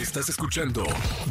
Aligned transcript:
Estás 0.00 0.28
escuchando 0.28 0.84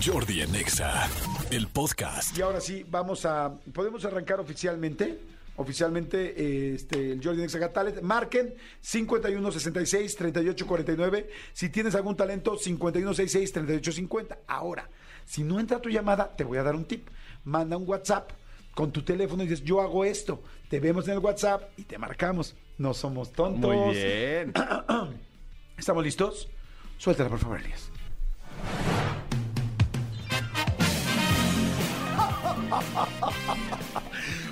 Jordi 0.05 0.41
en 0.41 0.53
Exa, 0.53 1.09
el 1.51 1.67
podcast. 1.67 2.37
Y 2.37 2.41
ahora 2.41 2.59
sí, 2.59 2.85
vamos 2.89 3.25
a. 3.25 3.57
¿Podemos 3.73 4.03
arrancar 4.03 4.41
oficialmente? 4.41 5.21
Oficialmente, 5.55 6.33
eh, 6.35 6.73
este, 6.75 7.13
el 7.13 7.23
Jordi 7.23 7.43
Nexa 7.43 7.59
Got 7.59 7.71
Talent. 7.71 8.01
Marquen 8.01 8.55
5166-3849. 8.83 11.27
Si 11.53 11.69
tienes 11.69 11.95
algún 11.95 12.17
talento, 12.17 12.57
5166-3850. 12.57 14.39
Ahora, 14.47 14.89
si 15.23 15.43
no 15.43 15.61
entra 15.61 15.79
tu 15.79 15.87
llamada, 15.87 16.35
te 16.35 16.43
voy 16.43 16.57
a 16.57 16.63
dar 16.63 16.75
un 16.75 16.83
tip. 16.83 17.07
Manda 17.45 17.77
un 17.77 17.87
WhatsApp 17.87 18.31
con 18.75 18.91
tu 18.91 19.01
teléfono 19.01 19.43
y 19.43 19.47
dices, 19.47 19.63
yo 19.63 19.79
hago 19.79 20.03
esto. 20.03 20.43
Te 20.69 20.81
vemos 20.81 21.07
en 21.07 21.13
el 21.13 21.19
WhatsApp 21.19 21.69
y 21.77 21.83
te 21.83 21.97
marcamos. 21.97 22.53
No 22.77 22.93
somos 22.93 23.31
tontos. 23.31 23.73
Muy 23.73 23.95
bien. 23.95 24.51
¿Estamos 25.77 26.03
listos? 26.03 26.49
Suéltala, 26.97 27.29
por 27.29 27.39
favor, 27.39 27.61
Elías. 27.61 27.91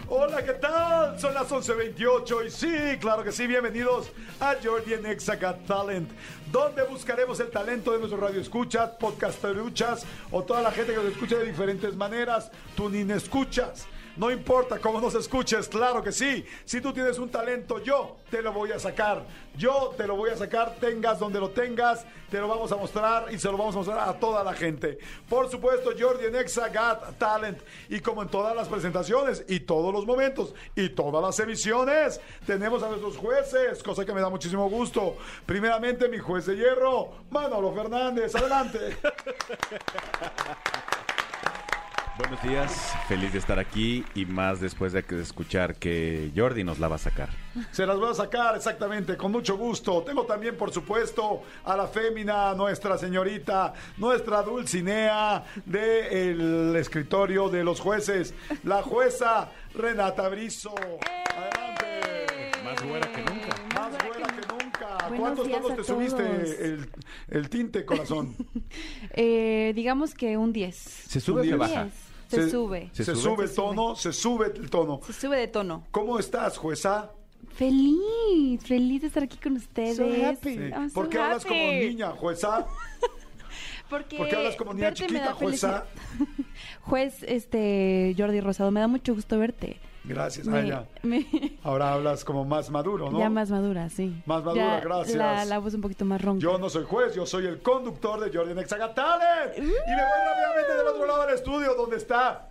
Hola, 0.08 0.44
¿qué 0.45 0.54
tal? 0.54 1.20
Son 1.20 1.34
las 1.34 1.49
11.28 1.52 2.48
y 2.48 2.49
sí, 2.49 2.98
claro 2.99 3.23
que 3.23 3.31
sí, 3.31 3.45
bienvenidos 3.45 4.09
a 4.40 4.55
Jordi 4.63 4.94
en 4.94 5.05
Exa 5.05 5.36
Got 5.36 5.66
Talent, 5.66 6.09
donde 6.52 6.84
buscaremos 6.84 7.39
el 7.41 7.50
talento 7.50 7.91
de 7.91 8.00
nuestros 8.00 8.22
radioescuchas, 8.22 8.91
podcasteruchas 8.91 10.05
o 10.31 10.44
toda 10.44 10.62
la 10.62 10.72
gente 10.72 10.94
que 10.94 11.00
nos 11.00 11.12
escucha 11.12 11.38
de 11.38 11.45
diferentes 11.45 11.95
maneras, 11.95 12.52
tú 12.76 12.89
ni 12.89 13.12
escuchas. 13.12 13.88
No 14.18 14.32
importa 14.32 14.80
cómo 14.80 15.02
nos 15.02 15.14
escuches, 15.16 15.68
claro 15.68 16.02
que 16.02 16.12
sí. 16.14 16.46
Si 16.64 16.80
tú 16.80 16.94
tienes 16.94 17.20
un 17.20 17.30
talento, 17.30 17.84
yo 17.84 18.16
te 18.30 18.42
lo 18.42 18.54
voy 18.54 18.72
a 18.72 18.80
sacar. 18.80 19.26
Yo 19.58 19.94
te 19.98 20.08
lo 20.08 20.16
voy 20.16 20.30
a 20.30 20.38
sacar, 20.38 20.76
tengas 20.80 21.20
donde 21.20 21.40
lo 21.40 21.50
tengas, 21.50 22.06
te 22.30 22.40
lo 22.40 22.48
vamos 22.48 22.72
a 22.72 22.78
mostrar 22.78 23.28
y 23.34 23.38
se 23.38 23.50
lo 23.52 23.58
vamos 23.58 23.76
a 23.76 23.80
mostrar 23.80 24.09
a 24.09 24.14
toda 24.14 24.42
la 24.44 24.54
gente. 24.54 24.98
Por 25.28 25.50
supuesto, 25.52 25.92
Jordi 25.98 26.28
en 26.28 26.36
Exa 26.36 26.70
Got 26.70 27.18
Talent. 27.18 27.59
Y 27.89 28.00
como 28.00 28.22
en 28.22 28.30
todas 28.30 28.56
las 28.56 28.70
presentaciones 28.70 29.44
y 29.50 29.59
todos 29.59 29.94
los 29.94 30.06
momentos 30.06 30.54
y 30.76 30.89
todas 30.89 31.22
las 31.22 31.38
emisiones, 31.39 32.22
tenemos 32.45 32.84
a 32.84 32.89
nuestros 32.89 33.17
jueces, 33.17 33.84
cosa 33.84 34.06
que 34.06 34.14
me 34.14 34.22
da 34.22 34.30
muchísimo 34.30 34.70
gusto. 34.70 35.17
Primeramente, 35.45 36.08
mi 36.08 36.20
juez 36.20 36.45
de 36.45 36.56
hierro, 36.56 37.11
Manolo 37.32 37.73
Fernández. 37.73 38.34
Adelante. 38.34 38.98
Buenos 42.17 42.41
días, 42.44 42.94
feliz 43.09 43.33
de 43.33 43.39
estar 43.39 43.59
aquí 43.59 44.05
y 44.16 44.25
más 44.25 44.61
después 44.61 44.94
de 44.94 45.03
escuchar 45.21 45.75
que 45.75 46.31
Jordi 46.33 46.63
nos 46.63 46.80
la 46.80 46.88
va 46.88 46.95
a 46.95 46.99
sacar. 46.99 47.27
Se 47.71 47.85
las 47.85 47.97
voy 47.99 48.09
a 48.09 48.13
sacar 48.13 48.55
exactamente, 48.55 49.17
con 49.17 49.33
mucho 49.33 49.58
gusto. 49.58 50.02
Tengo 50.03 50.25
también, 50.25 50.55
por 50.55 50.71
supuesto, 50.71 51.41
a 51.66 51.75
la 51.75 51.88
fémina, 51.88 52.53
nuestra 52.53 52.97
señorita, 52.97 53.73
nuestra 53.97 54.43
Dulcinea 54.43 55.43
del 55.66 56.73
escritorio 56.77 57.49
de 57.49 57.66
los 57.66 57.81
jueces, 57.81 58.33
la 58.63 58.81
jueza 58.81 59.49
Renata 59.73 60.30
Brizo. 60.30 60.73
Adelante. 60.73 62.52
Más 62.63 62.81
güera 62.81 63.11
que 63.11 63.21
nunca. 63.23 63.47
Más 63.75 63.91
buena 64.08 64.27
que 64.27 64.63
nunca. 64.63 64.97
Buenos 65.08 65.19
¿Cuántos 65.19 65.47
días 65.47 65.61
tonos 65.61 65.71
a 65.73 65.81
te 65.81 65.83
subiste 65.83 66.66
el, 66.66 66.89
el 67.27 67.49
tinte, 67.49 67.86
corazón? 67.86 68.36
Eh, 69.17 69.71
digamos 69.75 70.13
que 70.13 70.36
un 70.36 70.52
10. 70.52 70.75
¿Se 70.75 71.19
sube 71.21 71.41
o 71.41 71.43
se 71.43 71.53
Un 71.53 71.59
baja? 71.59 71.83
10. 71.83 72.05
Se, 72.28 72.50
sube. 72.50 72.90
Se, 72.94 73.06
¿Se 73.06 73.16
sube, 73.16 73.36
sube? 73.36 73.44
el 73.45 73.54
tono, 73.54 73.95
se 73.95 74.14
sube 74.14 74.48
el 74.56 74.70
tono. 74.70 75.00
Se 75.06 75.14
sube 75.14 75.38
de 75.38 75.48
tono. 75.48 75.86
¿Cómo 75.92 76.20
estás, 76.20 76.58
jueza? 76.58 77.12
Feliz, 77.56 78.62
feliz 78.66 79.02
de 79.02 79.08
estar 79.08 79.23
aquí 79.23 79.38
con 79.38 79.54
ustedes. 79.54 79.98
Sí. 80.42 80.58
I'm 80.58 80.90
so 80.90 80.94
¿Por 80.94 81.09
qué 81.09 81.20
hablas 81.20 81.45
como 81.45 81.59
happy. 81.62 81.88
niña, 81.88 82.12
jueza? 82.12 82.66
Porque 83.90 84.17
¿Por 84.17 84.28
qué 84.28 84.36
hablas 84.36 84.56
como 84.56 84.73
niña 84.73 84.94
chiquita, 84.94 85.34
jueza? 85.34 85.86
Juez, 86.82 87.23
este, 87.23 88.16
Jordi 88.17 88.39
Rosado, 88.42 88.72
me 88.72 88.80
da 88.80 88.88
mucho 88.88 89.14
gusto 89.14 89.38
verte. 89.38 89.78
Gracias, 90.08 90.48
Me- 90.48 90.59
Aya. 90.59 90.86
me- 91.03 91.25
Ahora 91.64 91.93
hablas 91.93 92.23
como 92.23 92.45
más 92.45 92.70
maduro, 92.70 93.10
¿no? 93.11 93.20
Ya 93.20 93.30
más 93.30 93.49
madura, 93.49 93.89
sí. 93.89 94.21
Más 94.26 94.43
madura, 94.43 94.77
Ya 94.77 94.80
gracias. 94.82 95.16
La, 95.17 95.45
la 95.45 95.58
voz 95.60 95.73
un 95.73 95.82
poquito 95.82 96.05
más 96.05 96.21
ronca. 96.21 96.42
Yo 96.42 96.58
no 96.58 96.70
soy 96.70 96.83
juez, 96.86 97.16
yo 97.16 97.26
soy 97.26 97.48
el 97.48 97.61
conductor 97.61 98.20
de 98.20 98.36
Jordi 98.38 98.54
Nexagatales. 98.54 99.58
Y 99.58 99.61
me 99.61 99.67
voy 99.67 99.73
rápidamente 99.76 100.76
del 100.77 100.88
otro 100.88 101.05
lado 101.08 101.26
del 101.26 101.36
estudio 101.36 101.73
donde 101.76 101.98
está 101.98 102.49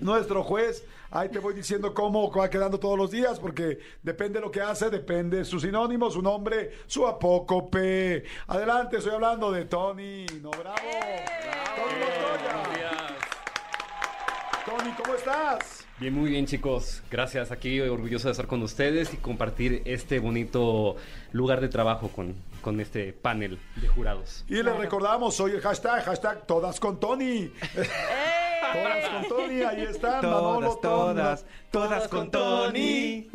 nuestro 0.00 0.42
juez. 0.42 0.84
Ahí 1.10 1.30
te 1.30 1.38
voy 1.38 1.54
diciendo 1.54 1.94
cómo 1.94 2.30
va 2.30 2.50
quedando 2.50 2.78
todos 2.78 2.98
los 2.98 3.10
días, 3.10 3.40
porque 3.40 3.78
depende 4.02 4.40
de 4.40 4.44
lo 4.44 4.50
que 4.50 4.60
hace, 4.60 4.90
depende 4.90 5.42
su 5.44 5.58
sinónimo, 5.58 6.10
su 6.10 6.20
nombre, 6.20 6.72
su 6.86 7.06
apócope. 7.06 8.24
Adelante, 8.46 8.98
estoy 8.98 9.14
hablando 9.14 9.50
de 9.50 9.64
Tony. 9.64 10.26
No, 10.42 10.50
bravo. 10.50 10.76
Tony 11.76 11.94
Montoya. 12.20 13.06
Tony, 14.66 14.90
¿cómo 15.02 15.14
estás? 15.14 15.77
Bien, 16.00 16.14
muy 16.14 16.30
bien 16.30 16.46
chicos. 16.46 17.02
Gracias. 17.10 17.50
Aquí 17.50 17.80
orgulloso 17.80 18.28
de 18.28 18.32
estar 18.32 18.46
con 18.46 18.62
ustedes 18.62 19.12
y 19.12 19.16
compartir 19.16 19.82
este 19.84 20.20
bonito 20.20 20.94
lugar 21.32 21.60
de 21.60 21.68
trabajo 21.68 22.08
con, 22.08 22.36
con 22.60 22.80
este 22.80 23.12
panel 23.12 23.58
de 23.76 23.88
jurados. 23.88 24.44
Y 24.48 24.62
les 24.62 24.76
recordamos, 24.76 25.34
soy 25.34 25.52
el 25.52 25.60
hashtag, 25.60 26.04
hashtag 26.04 26.46
todas 26.46 26.78
con 26.78 27.00
Tony. 27.00 27.50
Todas 28.72 29.08
con 29.08 29.28
Tony, 29.28 29.62
ahí 29.62 29.82
están. 29.82 30.22
Manolo, 30.22 30.76
Todas, 30.76 30.80
Tony. 30.80 31.14
todas, 31.14 31.44
todas 31.70 32.08
con 32.08 32.30
Tony. 32.30 33.30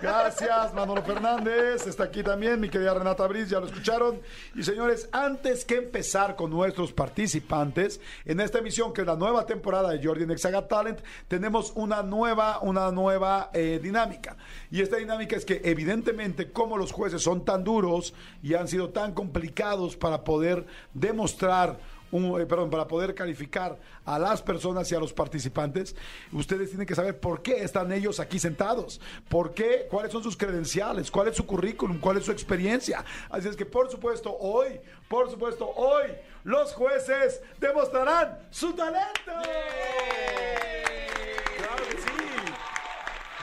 Gracias, 0.00 0.74
Manolo 0.74 1.02
Fernández. 1.02 1.86
Está 1.86 2.04
aquí 2.04 2.22
también 2.22 2.60
mi 2.60 2.68
querida 2.68 2.94
Renata 2.94 3.26
Briz, 3.26 3.48
ya 3.48 3.60
lo 3.60 3.66
escucharon. 3.66 4.20
Y 4.54 4.62
señores, 4.62 5.08
antes 5.12 5.64
que 5.64 5.76
empezar 5.76 6.36
con 6.36 6.50
nuestros 6.50 6.92
participantes, 6.92 8.00
en 8.24 8.40
esta 8.40 8.58
emisión, 8.58 8.92
que 8.92 9.02
es 9.02 9.06
la 9.06 9.16
nueva 9.16 9.46
temporada 9.46 9.90
de 9.90 10.04
Jordi 10.04 10.24
en 10.24 10.38
Saga 10.38 10.66
Talent, 10.66 11.00
tenemos 11.28 11.72
una 11.74 12.02
nueva, 12.02 12.60
una 12.60 12.90
nueva 12.90 13.50
eh, 13.52 13.80
dinámica. 13.82 14.36
Y 14.70 14.80
esta 14.80 14.96
dinámica 14.96 15.36
es 15.36 15.44
que, 15.44 15.60
evidentemente, 15.64 16.50
como 16.52 16.76
los 16.76 16.92
jueces 16.92 17.22
son 17.22 17.44
tan 17.44 17.64
duros 17.64 18.14
y 18.42 18.54
han 18.54 18.68
sido 18.68 18.90
tan 18.90 19.12
complicados 19.12 19.96
para 19.96 20.24
poder 20.24 20.66
demostrar 20.92 21.78
eh, 22.14 22.46
perdón, 22.46 22.70
para 22.70 22.86
poder 22.86 23.14
calificar 23.14 23.76
a 24.04 24.18
las 24.18 24.40
personas 24.40 24.90
y 24.92 24.94
a 24.94 25.00
los 25.00 25.12
participantes, 25.12 25.96
ustedes 26.32 26.68
tienen 26.70 26.86
que 26.86 26.94
saber 26.94 27.18
por 27.18 27.42
qué 27.42 27.62
están 27.64 27.90
ellos 27.92 28.20
aquí 28.20 28.38
sentados, 28.38 29.00
por 29.28 29.52
qué, 29.52 29.88
cuáles 29.90 30.12
son 30.12 30.22
sus 30.22 30.36
credenciales, 30.36 31.10
cuál 31.10 31.28
es 31.28 31.36
su 31.36 31.44
currículum, 31.44 31.98
cuál 31.98 32.18
es 32.18 32.24
su 32.24 32.30
experiencia. 32.32 33.04
Así 33.30 33.48
es 33.48 33.56
que, 33.56 33.66
por 33.66 33.90
supuesto, 33.90 34.36
hoy, 34.38 34.80
por 35.08 35.28
supuesto, 35.28 35.68
hoy, 35.68 36.12
los 36.44 36.72
jueces 36.72 37.42
demostrarán 37.58 38.38
su 38.50 38.72
talento. 38.74 39.32
Sí. 39.42 40.73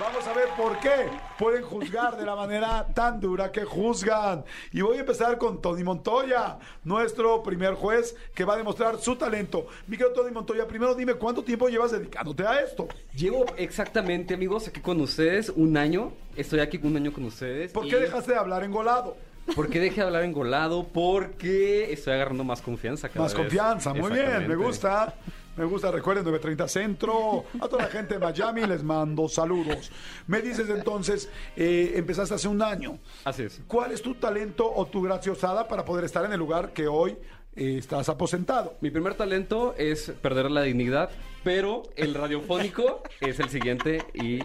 Vamos 0.01 0.25
a 0.27 0.33
ver 0.33 0.47
por 0.57 0.79
qué 0.79 1.09
pueden 1.37 1.61
juzgar 1.61 2.17
de 2.17 2.25
la 2.25 2.35
manera 2.35 2.87
tan 2.93 3.19
dura 3.19 3.51
que 3.51 3.63
juzgan. 3.65 4.43
Y 4.71 4.81
voy 4.81 4.97
a 4.97 5.01
empezar 5.01 5.37
con 5.37 5.61
Tony 5.61 5.83
Montoya, 5.83 6.57
nuestro 6.83 7.43
primer 7.43 7.75
juez 7.75 8.15
que 8.33 8.43
va 8.43 8.55
a 8.55 8.57
demostrar 8.57 8.97
su 8.99 9.15
talento. 9.15 9.67
Mi 9.85 9.97
querido 9.97 10.13
Tony 10.15 10.31
Montoya, 10.31 10.65
primero 10.67 10.95
dime 10.95 11.13
cuánto 11.13 11.43
tiempo 11.43 11.67
llevas 11.69 11.91
dedicándote 11.91 12.43
a 12.47 12.61
esto. 12.61 12.87
Llevo 13.15 13.45
exactamente, 13.57 14.33
amigos, 14.33 14.67
aquí 14.67 14.79
con 14.81 14.99
ustedes 15.01 15.49
un 15.55 15.77
año. 15.77 16.11
Estoy 16.35 16.61
aquí 16.61 16.79
un 16.81 16.95
año 16.97 17.13
con 17.13 17.25
ustedes. 17.25 17.71
¿Por 17.71 17.85
y- 17.85 17.89
qué 17.91 17.97
dejaste 17.97 18.31
de 18.31 18.39
hablar 18.39 18.63
engolado? 18.63 19.15
¿Por 19.55 19.69
qué 19.69 19.79
dejé 19.79 19.97
de 20.01 20.07
hablar 20.07 20.23
engolado? 20.23 20.83
Porque 20.87 21.91
estoy 21.93 22.13
agarrando 22.13 22.43
más 22.43 22.61
confianza 22.61 23.07
cada 23.09 23.21
Más 23.25 23.33
vez. 23.33 23.41
confianza, 23.43 23.93
muy 23.93 24.11
bien, 24.11 24.47
me 24.47 24.55
gusta. 24.55 25.13
Me 25.57 25.65
gusta, 25.65 25.91
recuerden 25.91 26.23
930 26.23 26.67
Centro. 26.67 27.43
A 27.59 27.67
toda 27.67 27.83
la 27.83 27.89
gente 27.89 28.13
de 28.15 28.19
Miami 28.19 28.65
les 28.65 28.83
mando 28.83 29.27
saludos. 29.27 29.91
Me 30.27 30.41
dices 30.41 30.69
entonces, 30.69 31.29
eh, 31.55 31.93
empezaste 31.95 32.35
hace 32.35 32.47
un 32.47 32.61
año. 32.61 32.99
Así 33.25 33.43
es. 33.43 33.61
¿Cuál 33.67 33.91
es 33.91 34.01
tu 34.01 34.15
talento 34.15 34.71
o 34.73 34.85
tu 34.87 35.01
graciosada 35.01 35.67
para 35.67 35.83
poder 35.83 36.05
estar 36.05 36.23
en 36.25 36.31
el 36.33 36.39
lugar 36.39 36.71
que 36.73 36.87
hoy 36.87 37.17
eh, 37.55 37.75
estás 37.77 38.07
aposentado? 38.07 38.75
Mi 38.81 38.91
primer 38.91 39.15
talento 39.15 39.75
es 39.77 40.11
perder 40.21 40.49
la 40.51 40.61
dignidad, 40.61 41.09
pero 41.43 41.83
el 41.97 42.13
radiofónico 42.13 43.03
es 43.19 43.39
el 43.41 43.49
siguiente 43.49 44.05
y 44.13 44.39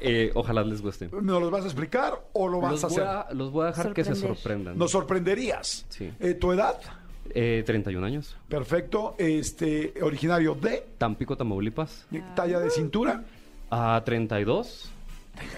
eh, 0.00 0.30
ojalá 0.34 0.64
les 0.64 0.80
guste. 0.80 1.10
¿Nos 1.12 1.40
los 1.42 1.50
vas 1.50 1.64
a 1.64 1.66
explicar 1.66 2.28
o 2.32 2.48
lo 2.48 2.60
vas 2.62 2.72
Los 2.72 2.84
a 2.84 2.86
hacer? 2.86 3.04
a, 3.04 3.26
los 3.34 3.52
voy 3.52 3.64
a 3.64 3.66
dejar 3.72 3.92
que 3.92 4.04
se 4.04 4.14
sorprendan. 4.14 4.78
Nos 4.78 4.90
sorprenderías. 4.90 5.84
Sí. 5.90 6.10
Eh, 6.18 6.32
¿Tu 6.32 6.52
edad? 6.52 6.80
Eh, 7.34 7.62
31 7.66 8.06
años. 8.06 8.36
Perfecto. 8.48 9.14
Este, 9.18 9.92
originario 10.02 10.54
de 10.54 10.84
Tampico, 10.98 11.36
Tamaulipas. 11.36 12.06
talla 12.34 12.58
de 12.60 12.70
cintura. 12.70 13.24
A 13.70 14.02
32. 14.04 14.90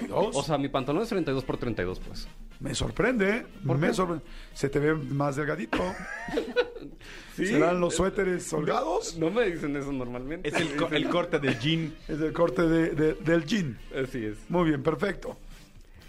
Dos. 0.09 0.35
O 0.37 0.43
sea, 0.43 0.59
mi 0.59 0.69
pantalón 0.69 1.03
es 1.03 1.09
32 1.09 1.45
por 1.45 1.57
32, 1.57 2.01
pues. 2.01 2.27
me 2.59 2.75
sorprende. 2.75 3.31
¿eh? 3.31 3.47
Me 3.63 3.95
sorprende. 3.95 4.25
Se 4.55 4.69
te 4.69 4.79
ve 4.81 4.95
más 4.95 5.37
delgadito. 5.37 5.79
¿Serán 7.37 7.81
los 7.81 7.95
suéteres 7.95 8.53
holgados? 8.53 9.17
No 9.17 9.31
me 9.31 9.45
dicen 9.49 9.77
eso 9.77 9.93
normalmente. 9.93 10.49
Es 10.49 10.55
el, 10.57 10.75
co- 10.77 10.89
el 10.91 11.09
corte 11.09 11.39
del 11.39 11.57
jean. 11.61 11.95
Es 12.09 12.21
el 12.21 12.33
corte 12.33 12.63
de- 12.63 12.91
de- 12.91 13.15
del 13.15 13.45
jean. 13.45 13.79
Así 13.95 14.25
es. 14.25 14.39
Muy 14.49 14.69
bien, 14.69 14.83
perfecto. 14.83 15.37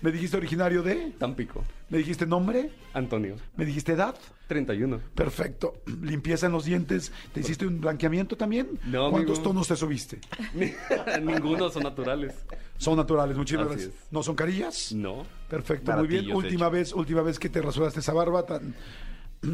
Me 0.02 0.12
dijiste 0.12 0.38
originario 0.38 0.82
de, 0.82 1.12
Tampico. 1.18 1.64
me 1.90 1.98
dijiste 1.98 2.26
nombre, 2.26 2.72
Antonio. 2.94 3.36
me 3.58 3.66
dijiste 3.66 3.94
edad. 3.94 4.16
31. 4.48 5.00
Perfecto. 5.14 5.74
Limpieza 6.02 6.48
en 6.48 6.54
los 6.54 6.66
dientes. 6.66 7.12
¿Te 7.34 7.42
hiciste 7.42 7.68
un 7.68 7.80
blanqueamiento 7.82 8.36
también? 8.36 8.80
No, 8.86 9.12
¿Cuántos 9.12 9.38
amigo. 9.38 9.50
tonos 9.52 9.68
te 9.68 9.76
subiste? 9.76 10.20
Ninguno 11.22 11.70
son 11.70 11.84
naturales. 11.84 12.34
Son 12.78 12.96
naturales, 12.98 13.38
muchísimas 13.38 13.68
Así 13.68 13.76
gracias. 13.84 13.94
es. 14.06 14.12
¿No 14.12 14.24
son 14.24 14.36
carillas? 14.36 14.92
No. 14.94 15.24
Perfecto, 15.50 15.92
muy 15.92 16.08
bien. 16.08 16.22
Baratillos, 16.26 16.44
Última 16.44 16.70
vez, 16.70 16.94
última 16.94 17.22
vez 17.22 17.38
que 17.38 17.50
te 17.50 17.62
rasuraste 17.62 18.00
esa 18.00 18.14
barba 18.14 18.44
tan 18.46 18.74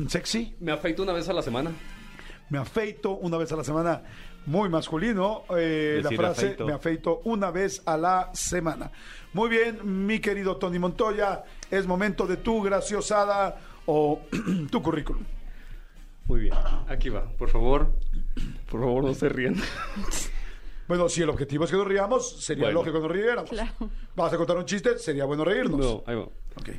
sexy. 0.07 0.55
Me 0.59 0.71
afeito 0.71 1.03
una 1.03 1.11
vez 1.13 1.27
a 1.27 1.33
la 1.33 1.41
semana. 1.41 1.71
Me 2.49 2.57
afeito 2.57 3.11
una 3.17 3.37
vez 3.37 3.51
a 3.51 3.55
la 3.55 3.63
semana. 3.63 4.01
Muy 4.45 4.69
masculino. 4.69 5.43
eh, 5.57 6.01
la 6.03 6.11
frase, 6.11 6.45
afeito. 6.47 6.65
me 6.67 6.73
afeito 6.73 7.21
una 7.25 7.49
vez 7.51 7.81
a 7.85 7.97
la 7.97 8.29
semana. 8.33 8.91
Muy 9.33 9.49
bien, 9.49 10.05
mi 10.05 10.19
querido 10.19 10.57
Tony 10.57 10.77
Montoya. 10.79 11.43
Es 11.71 11.87
momento 11.87 12.27
de 12.27 12.37
tu 12.37 12.61
graciosada 12.61 13.59
o 13.87 14.19
tu 14.71 14.81
currículum. 14.83 15.23
Muy 16.27 16.41
bien. 16.41 16.53
Aquí 16.87 17.09
va. 17.09 17.23
Por 17.37 17.49
favor. 17.49 17.91
Por 18.69 18.79
favor, 18.81 19.03
no 19.03 19.13
se 19.13 19.29
ríen. 19.29 19.55
Bueno, 20.87 21.09
si 21.09 21.23
el 21.23 21.29
objetivo 21.31 21.65
es 21.65 21.71
que 21.71 21.77
nos 21.77 21.87
riamos, 21.87 22.43
sería 22.45 22.65
Bueno. 22.65 22.81
lógico 22.81 22.97
que 23.01 23.07
nos 23.07 23.11
riéramos. 23.11 23.49
Claro. 23.49 23.71
¿Vas 24.15 24.31
a 24.33 24.37
contar 24.37 24.55
un 24.55 24.65
chiste? 24.65 24.99
Sería 24.99 25.25
bueno 25.25 25.43
reírnos. 25.43 25.79
No, 25.79 26.03
ahí 26.05 26.15
va. 26.15 26.21
Ok. 26.25 26.69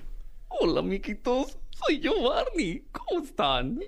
Hola, 0.46 0.80
miquitos. 0.80 1.58
Soy 1.76 2.00
yo, 2.00 2.30
Barney. 2.30 2.88
¿Cómo 2.90 3.22
están? 3.22 3.78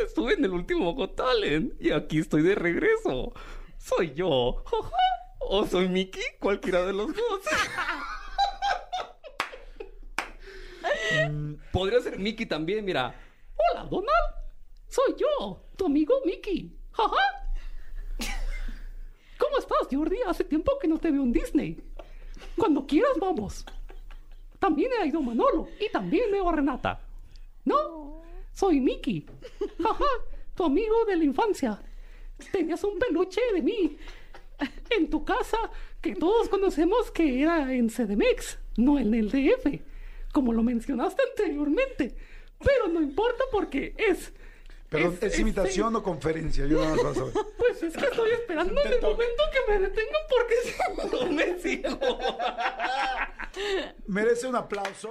Estuve 0.00 0.34
en 0.34 0.44
el 0.44 0.50
último 0.50 0.92
Got 0.94 1.14
Talent 1.14 1.80
y 1.80 1.92
aquí 1.92 2.18
estoy 2.18 2.42
de 2.42 2.56
regreso. 2.56 3.32
Soy 3.78 4.14
yo. 4.14 4.64
O 5.38 5.64
soy 5.64 5.88
Mickey, 5.88 6.24
cualquiera 6.40 6.84
de 6.84 6.92
los 6.92 7.14
dos. 7.14 7.16
Podría 11.72 12.00
ser 12.00 12.18
Mickey 12.18 12.46
también, 12.46 12.84
mira. 12.84 13.14
Hola, 13.54 13.84
Donald. 13.84 14.34
Soy 14.88 15.14
yo, 15.16 15.62
tu 15.76 15.86
amigo 15.86 16.14
Mickey. 16.24 16.76
¿Cómo 19.38 19.58
estás, 19.58 19.86
Jordi? 19.88 20.16
Hace 20.26 20.42
tiempo 20.42 20.76
que 20.80 20.88
no 20.88 20.98
te 20.98 21.12
veo 21.12 21.22
en 21.22 21.30
Disney. 21.30 21.80
Cuando 22.56 22.84
quieras, 22.86 23.12
vamos. 23.20 23.64
También 24.58 24.90
he 25.00 25.06
ido 25.06 25.22
Manolo 25.22 25.68
y 25.78 25.88
también 25.92 26.32
veo 26.32 26.48
a 26.48 26.52
Renata. 26.52 27.05
No, 27.66 28.22
soy 28.54 28.80
Mickey. 28.80 29.26
Jaja, 29.82 30.04
tu 30.54 30.64
amigo 30.64 31.04
de 31.04 31.16
la 31.16 31.24
infancia. 31.24 31.82
Tenías 32.52 32.82
un 32.84 32.98
peluche 32.98 33.40
de 33.52 33.60
mí 33.60 33.98
en 34.90 35.10
tu 35.10 35.24
casa 35.24 35.58
que 36.00 36.14
todos 36.14 36.48
conocemos 36.48 37.10
que 37.10 37.42
era 37.42 37.72
en 37.74 37.88
CDMX, 37.88 38.58
no 38.76 38.98
en 38.98 39.12
el 39.14 39.30
DF, 39.30 39.80
como 40.32 40.52
lo 40.52 40.62
mencionaste 40.62 41.22
anteriormente. 41.30 42.14
Pero 42.64 42.88
no 42.88 43.02
importa 43.02 43.44
porque 43.50 43.94
es... 43.98 44.32
Perdón, 44.88 45.18
¿es, 45.20 45.38
imitación 45.40 45.96
o 45.96 46.02
conferencia? 46.02 46.64
Yo 46.66 46.80
nada 46.80 46.94
más 47.02 47.16
saber. 47.16 47.32
Pues 47.58 47.82
es 47.82 47.96
que 47.96 48.04
estoy 48.04 48.30
esperando 48.30 48.80
en 48.80 48.92
el 48.92 49.02
momento 49.02 49.42
que 49.52 49.72
me 49.72 49.80
detengan 49.80 50.22
porque 50.30 50.54
si 51.60 51.82
no 51.86 51.92
me. 51.96 52.06
Merece 54.06 54.46
un 54.46 54.54
aplauso. 54.54 55.08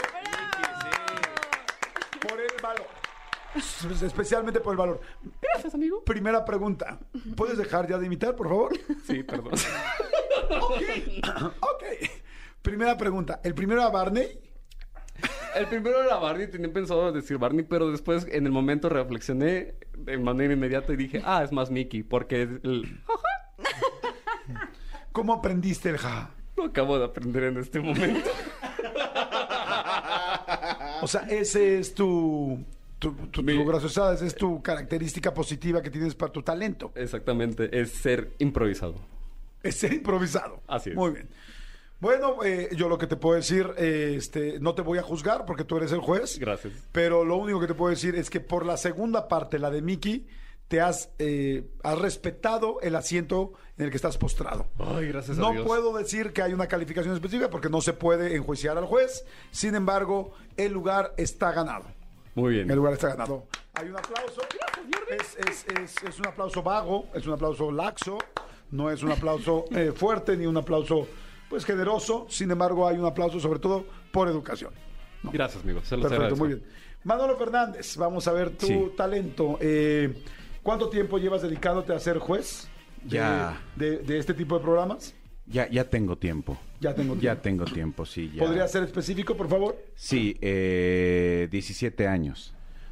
Por 2.28 2.40
el 2.40 2.62
valor. 2.62 2.88
Especialmente 4.04 4.60
por 4.60 4.74
el 4.74 4.78
valor. 4.78 5.02
Gracias, 5.42 5.74
amigo. 5.74 6.04
Primera 6.04 6.44
pregunta. 6.44 7.00
¿Puedes 7.36 7.58
dejar 7.58 7.88
ya 7.88 7.98
de 7.98 8.06
imitar, 8.06 8.36
por 8.36 8.50
favor? 8.50 8.74
Sí, 9.06 9.24
perdón. 9.24 9.54
ok. 10.50 11.82
Primera 12.62 12.98
pregunta. 12.98 13.40
¿El 13.44 13.54
primero 13.54 13.84
a 13.84 13.90
Barney? 13.90 14.40
El 15.56 15.68
primero 15.68 16.04
era 16.04 16.18
Barney, 16.18 16.48
tenía 16.48 16.72
pensado 16.74 17.10
decir 17.14 17.38
Barney, 17.38 17.64
pero 17.64 17.90
después 17.90 18.28
en 18.30 18.46
el 18.46 18.52
momento 18.52 18.90
reflexioné 18.90 19.76
de 19.98 20.18
manera 20.18 20.54
inmediata 20.54 20.92
y 20.92 20.98
dije, 20.98 21.22
ah, 21.24 21.44
es 21.44 21.54
más 21.54 21.72
Mickey, 21.72 22.04
porque 22.04 22.44
es 22.44 22.50
el... 22.64 23.02
¿Cómo 25.14 25.34
aprendiste 25.34 25.90
el 25.90 25.98
ja? 25.98 26.32
Lo 26.58 26.66
acabo 26.66 27.00
de 27.00 27.06
aprender 27.06 27.44
en 27.44 27.58
este 27.58 27.80
momento. 27.80 28.30
O 31.06 31.08
sea, 31.08 31.22
ese 31.30 31.78
es 31.78 31.94
tu... 31.94 32.64
Tu, 32.98 33.12
tu, 33.28 33.44
Mi- 33.44 33.54
tu 33.56 33.64
graciosada, 33.66 34.16
esa 34.16 34.26
es 34.26 34.34
tu 34.34 34.64
característica 34.64 35.34
positiva 35.34 35.82
que 35.84 35.92
tienes 35.92 36.16
para 36.16 36.32
tu 36.32 36.42
talento. 36.42 36.92
Exactamente, 36.96 37.70
es 37.80 37.92
ser 37.92 38.32
improvisado. 38.40 38.96
Es 39.62 39.76
ser 39.76 39.94
improvisado. 39.94 40.62
Así 40.66 40.90
es. 40.90 40.96
Muy 40.96 41.12
bien. 41.12 41.30
Bueno, 42.00 42.44
eh, 42.44 42.70
yo 42.76 42.90
lo 42.90 42.98
que 42.98 43.06
te 43.06 43.18
puedo 43.18 43.36
decir, 43.36 43.70
eh, 43.78 44.16
este, 44.18 44.60
no 44.60 44.74
te 44.74 44.82
voy 44.82 44.98
a 44.98 45.04
juzgar 45.04 45.46
porque 45.46 45.64
tú 45.64 45.78
eres 45.78 45.92
el 45.92 46.00
juez. 46.00 46.40
Gracias. 46.40 46.74
Pero 46.92 47.24
lo 47.24 47.36
único 47.38 47.60
que 47.60 47.68
te 47.68 47.74
puedo 47.76 47.90
decir 47.92 48.16
es 48.16 48.30
que 48.30 48.40
por 48.40 48.66
la 48.66 48.78
segunda 48.78 49.28
parte, 49.28 49.60
la 49.60 49.70
de 49.70 49.82
Mickey, 49.82 50.26
te 50.68 50.82
has, 50.82 51.10
eh, 51.20 51.68
has 51.84 51.98
respetado 52.00 52.80
el 52.82 52.96
asiento 52.96 53.54
en 53.78 53.86
el 53.86 53.92
que 53.92 53.98
estás 53.98 54.18
postrado. 54.18 54.66
Ay, 54.80 55.08
gracias 55.10 55.38
a 55.38 55.42
No 55.42 55.52
Dios. 55.52 55.66
puedo 55.66 55.96
decir 55.96 56.34
que 56.34 56.42
hay 56.42 56.54
una 56.54 56.68
calificación 56.68 57.14
específica 57.14 57.50
porque 57.50 57.70
no 57.70 57.82
se 57.82 57.94
puede 57.94 58.36
enjuiciar 58.36 58.78
al 58.78 58.86
juez. 58.86 59.26
Sin 59.52 59.76
embargo, 59.76 60.32
el 60.58 60.72
lugar 60.74 61.14
está 61.18 61.52
ganado. 61.52 61.86
Muy 62.34 62.54
bien. 62.56 62.70
El 62.70 62.78
lugar 62.78 62.94
está 62.94 63.10
ganado. 63.10 63.46
Hay 63.76 63.90
un 63.90 63.98
aplauso. 63.98 64.42
Es, 65.10 65.38
es- 65.48 65.66
es- 65.80 66.04
es 66.04 66.20
un 66.20 66.28
aplauso 66.28 66.64
vago, 66.64 67.08
es 67.14 67.26
un 67.28 67.34
aplauso 67.34 67.72
laxo, 67.72 68.18
no 68.72 68.90
es 68.90 69.04
un 69.04 69.12
aplauso 69.12 69.66
eh, 69.72 69.92
fuerte 69.96 70.36
ni 70.36 70.46
un 70.46 70.58
aplauso 70.58 71.08
pues 71.50 71.64
generoso. 71.64 72.26
Sin 72.30 72.50
embargo, 72.52 72.88
hay 72.88 72.98
un 72.98 73.06
aplauso 73.06 73.40
sobre 73.40 73.60
todo 73.60 73.86
por 74.12 74.28
educación. 74.28 74.72
Gracias, 75.24 75.64
amigo. 75.64 75.82
Se 75.84 75.96
los 75.96 76.04
Perfecto, 76.04 76.16
agradezco. 76.36 76.38
muy 76.46 76.48
bien. 76.56 76.64
Manolo 77.04 77.38
Fernández, 77.38 77.96
vamos 77.98 78.28
a 78.28 78.32
ver 78.34 78.58
tu 78.58 78.66
Sí. 78.66 78.92
talento. 78.98 79.58
Eh, 79.62 80.24
¿Cuánto 80.66 80.90
tiempo 80.90 81.20
llevas 81.20 81.44
dedicándote 81.44 81.94
a 81.94 82.00
ser 82.00 82.18
juez 82.18 82.68
de, 83.04 83.18
Ya. 83.18 83.62
de- 83.76 84.00
de 84.00 84.18
este 84.18 84.34
tipo 84.34 84.58
de 84.58 84.64
programas? 84.64 85.14
Ya, 85.46 85.70
ya 85.70 85.88
tengo 85.88 86.18
tiempo. 86.18 86.58
Ya 86.80 86.96
tengo 86.96 87.14
Ya 87.14 87.20
tiempo. 87.36 87.42
tengo 87.44 87.66
tiempo, 87.66 88.06
sí. 88.08 88.32
Ya. 88.34 88.44
¿Podría 88.44 88.68
ser 88.68 88.82
específico, 88.82 89.38
por 89.38 89.48
favor? 89.48 89.78
Sí, 89.94 90.36
eh, 90.42 91.48
17 91.52 92.08
años. 92.08 92.52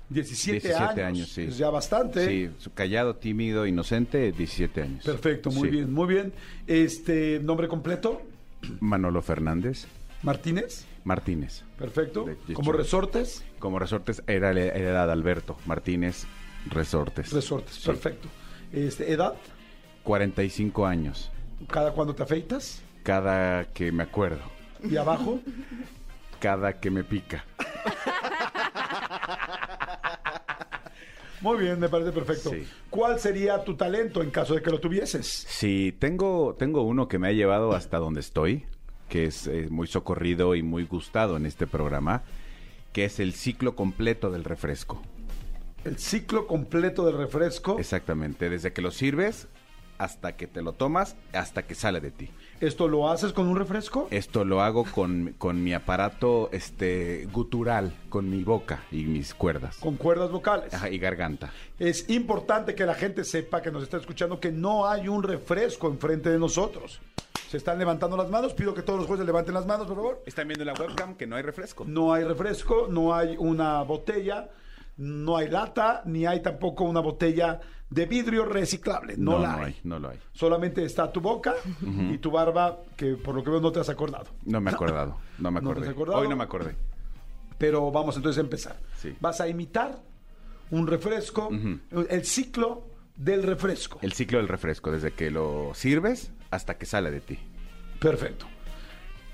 17, 0.09 0.67
17 0.67 0.83
años. 1.03 1.17
años, 1.17 1.29
sí. 1.29 1.41
Es 1.45 1.57
ya 1.57 1.71
bastante. 1.71 2.27
Sí, 2.27 2.51
callado, 2.75 3.15
tímido, 3.15 3.65
inocente, 3.65 4.31
17 4.31 4.83
años. 4.83 5.03
Perfecto, 5.03 5.49
muy 5.49 5.69
Sí. 5.69 5.75
bien, 5.77 5.91
muy 5.91 6.07
bien. 6.07 6.31
Este, 6.67 7.39
nombre 7.39 7.67
completo, 7.67 8.21
Manolo 8.81 9.23
Fernández 9.23 9.87
Martínez. 10.21 10.85
Martínez. 11.05 11.63
Perfecto. 11.79 12.25
De- 12.25 12.37
de 12.47 12.53
Como 12.53 12.71
resortes, 12.71 13.43
Como 13.57 13.79
resortes 13.79 14.21
era 14.27 14.53
la 14.53 14.61
edad 14.61 15.09
Alberto 15.09 15.57
Martínez 15.65 16.27
Resortes. 16.69 17.31
resortes. 17.31 17.75
Sí. 17.75 17.85
Perfecto. 17.87 18.27
Este, 18.71 19.11
edad, 19.11 19.35
45 20.03 20.85
años. 20.85 21.31
cada 21.69 21.91
cuando 21.93 22.13
te 22.15 22.23
afeitas 22.23 22.81
Cada 23.03 23.65
que 23.65 23.91
me 23.91 24.03
acuerdo. 24.03 24.41
y 24.83 24.97
abajo. 24.97 25.39
Cada 26.39 26.79
que 26.79 26.89
me 26.91 27.03
pica. 27.03 27.45
Muy 31.41 31.57
bien, 31.57 31.77
me 31.79 31.89
parece 31.89 32.11
perfecto. 32.13 32.51
Sí. 32.51 32.65
¿Cuál 32.89 33.19
sería 33.19 33.61
tu 33.65 33.75
talento 33.75 34.21
en 34.21 34.31
caso 34.31 34.55
de 34.55 34.61
que 34.61 34.69
lo 34.71 34.79
tuvieses? 34.79 35.27
Sí, 35.27 35.93
tengo, 35.99 36.55
tengo 36.57 36.83
uno 36.83 37.09
que 37.09 37.19
me 37.19 37.27
ha 37.27 37.31
llevado 37.33 37.73
hasta 37.73 37.97
donde 37.97 38.21
estoy, 38.21 38.65
que 39.09 39.25
es 39.25 39.47
eh, 39.47 39.67
muy 39.69 39.87
socorrido 39.87 40.55
y 40.55 40.63
muy 40.63 40.85
gustado 40.85 41.35
en 41.35 41.45
este 41.45 41.67
programa, 41.67 42.23
que 42.93 43.03
es 43.03 43.19
el 43.19 43.33
ciclo 43.33 43.75
completo 43.75 44.31
del 44.31 44.45
refresco. 44.45 45.01
El 45.85 45.97
ciclo 45.97 46.47
completo 46.47 47.05
del 47.05 47.17
refresco. 47.17 47.77
Exactamente, 47.77 48.49
desde 48.49 48.71
que 48.71 48.81
lo 48.81 48.91
sirves 48.91 49.47
hasta 49.97 50.35
que 50.35 50.47
te 50.47 50.61
lo 50.61 50.73
tomas, 50.73 51.15
hasta 51.33 51.63
que 51.63 51.75
sale 51.75 52.01
de 52.01 52.11
ti. 52.11 52.29
¿Esto 52.59 52.87
lo 52.87 53.09
haces 53.09 53.33
con 53.33 53.47
un 53.47 53.57
refresco? 53.57 54.07
Esto 54.11 54.43
lo 54.43 54.61
hago 54.61 54.85
con, 54.85 55.35
con 55.37 55.63
mi 55.63 55.73
aparato 55.73 56.49
este, 56.51 57.27
gutural, 57.31 57.93
con 58.09 58.29
mi 58.29 58.43
boca 58.43 58.83
y 58.91 59.05
mis 59.05 59.33
cuerdas. 59.33 59.77
Con 59.77 59.97
cuerdas 59.97 60.31
vocales. 60.31 60.73
Ajá, 60.73 60.89
y 60.89 60.97
garganta. 60.97 61.51
Es 61.79 62.09
importante 62.09 62.75
que 62.75 62.85
la 62.85 62.95
gente 62.95 63.23
sepa 63.23 63.61
que 63.61 63.71
nos 63.71 63.83
está 63.83 63.97
escuchando 63.97 64.39
que 64.39 64.51
no 64.51 64.87
hay 64.87 65.07
un 65.07 65.23
refresco 65.23 65.87
enfrente 65.87 66.29
de 66.29 66.39
nosotros. 66.39 67.01
Se 67.49 67.57
están 67.57 67.77
levantando 67.77 68.17
las 68.17 68.29
manos. 68.29 68.53
Pido 68.53 68.73
que 68.73 68.81
todos 68.81 68.99
los 68.99 69.07
jueces 69.07 69.25
levanten 69.25 69.53
las 69.53 69.65
manos, 69.65 69.87
por 69.87 69.95
favor. 69.95 70.23
Están 70.25 70.47
viendo 70.47 70.63
en 70.63 70.67
la 70.67 70.73
webcam 70.73 71.15
que 71.15 71.27
no 71.27 71.35
hay 71.35 71.43
refresco. 71.43 71.85
No 71.85 72.13
hay 72.13 72.23
refresco, 72.23 72.87
no 72.89 73.13
hay 73.13 73.35
una 73.37 73.83
botella, 73.83 74.49
no 74.97 75.37
hay 75.37 75.49
lata, 75.49 76.01
ni 76.05 76.25
hay 76.25 76.41
tampoco 76.41 76.83
una 76.83 76.99
botella 76.99 77.59
de 77.89 78.05
vidrio 78.05 78.45
reciclable. 78.45 79.15
No, 79.17 79.39
la 79.39 79.55
hay. 79.65 79.79
no 79.83 79.99
lo 79.99 80.09
hay. 80.09 80.19
Solamente 80.33 80.83
está 80.83 81.11
tu 81.11 81.21
boca 81.21 81.53
y 82.11 82.17
tu 82.17 82.31
barba, 82.31 82.79
que 82.95 83.15
por 83.15 83.35
lo 83.35 83.43
que 83.43 83.49
veo 83.51 83.59
no 83.61 83.71
te 83.71 83.79
has 83.79 83.89
acordado. 83.89 84.27
No 84.45 84.59
me 84.61 84.71
he 84.71 84.73
acordado, 84.73 85.17
no 85.39 85.51
me 85.51 85.61
¿No 85.61 85.73
te 85.73 85.81
has 85.81 85.87
acordé. 85.87 85.89
acordado? 85.91 86.19
Hoy 86.21 86.27
no 86.27 86.35
me 86.35 86.43
acordé. 86.43 86.75
Pero 87.57 87.91
vamos 87.91 88.15
entonces 88.17 88.39
a 88.39 88.41
empezar. 88.41 88.77
Sí. 88.97 89.15
Vas 89.19 89.39
a 89.41 89.47
imitar 89.47 89.99
un 90.71 90.87
refresco, 90.87 91.49
el 92.09 92.25
ciclo 92.25 92.87
del 93.15 93.43
refresco. 93.43 93.99
El 94.01 94.13
ciclo 94.13 94.39
del 94.39 94.47
refresco, 94.47 94.91
desde 94.91 95.11
que 95.11 95.29
lo 95.29 95.71
sirves 95.75 96.31
hasta 96.49 96.77
que 96.77 96.85
sale 96.87 97.11
de 97.11 97.21
ti. 97.21 97.37
Perfecto. 97.99 98.47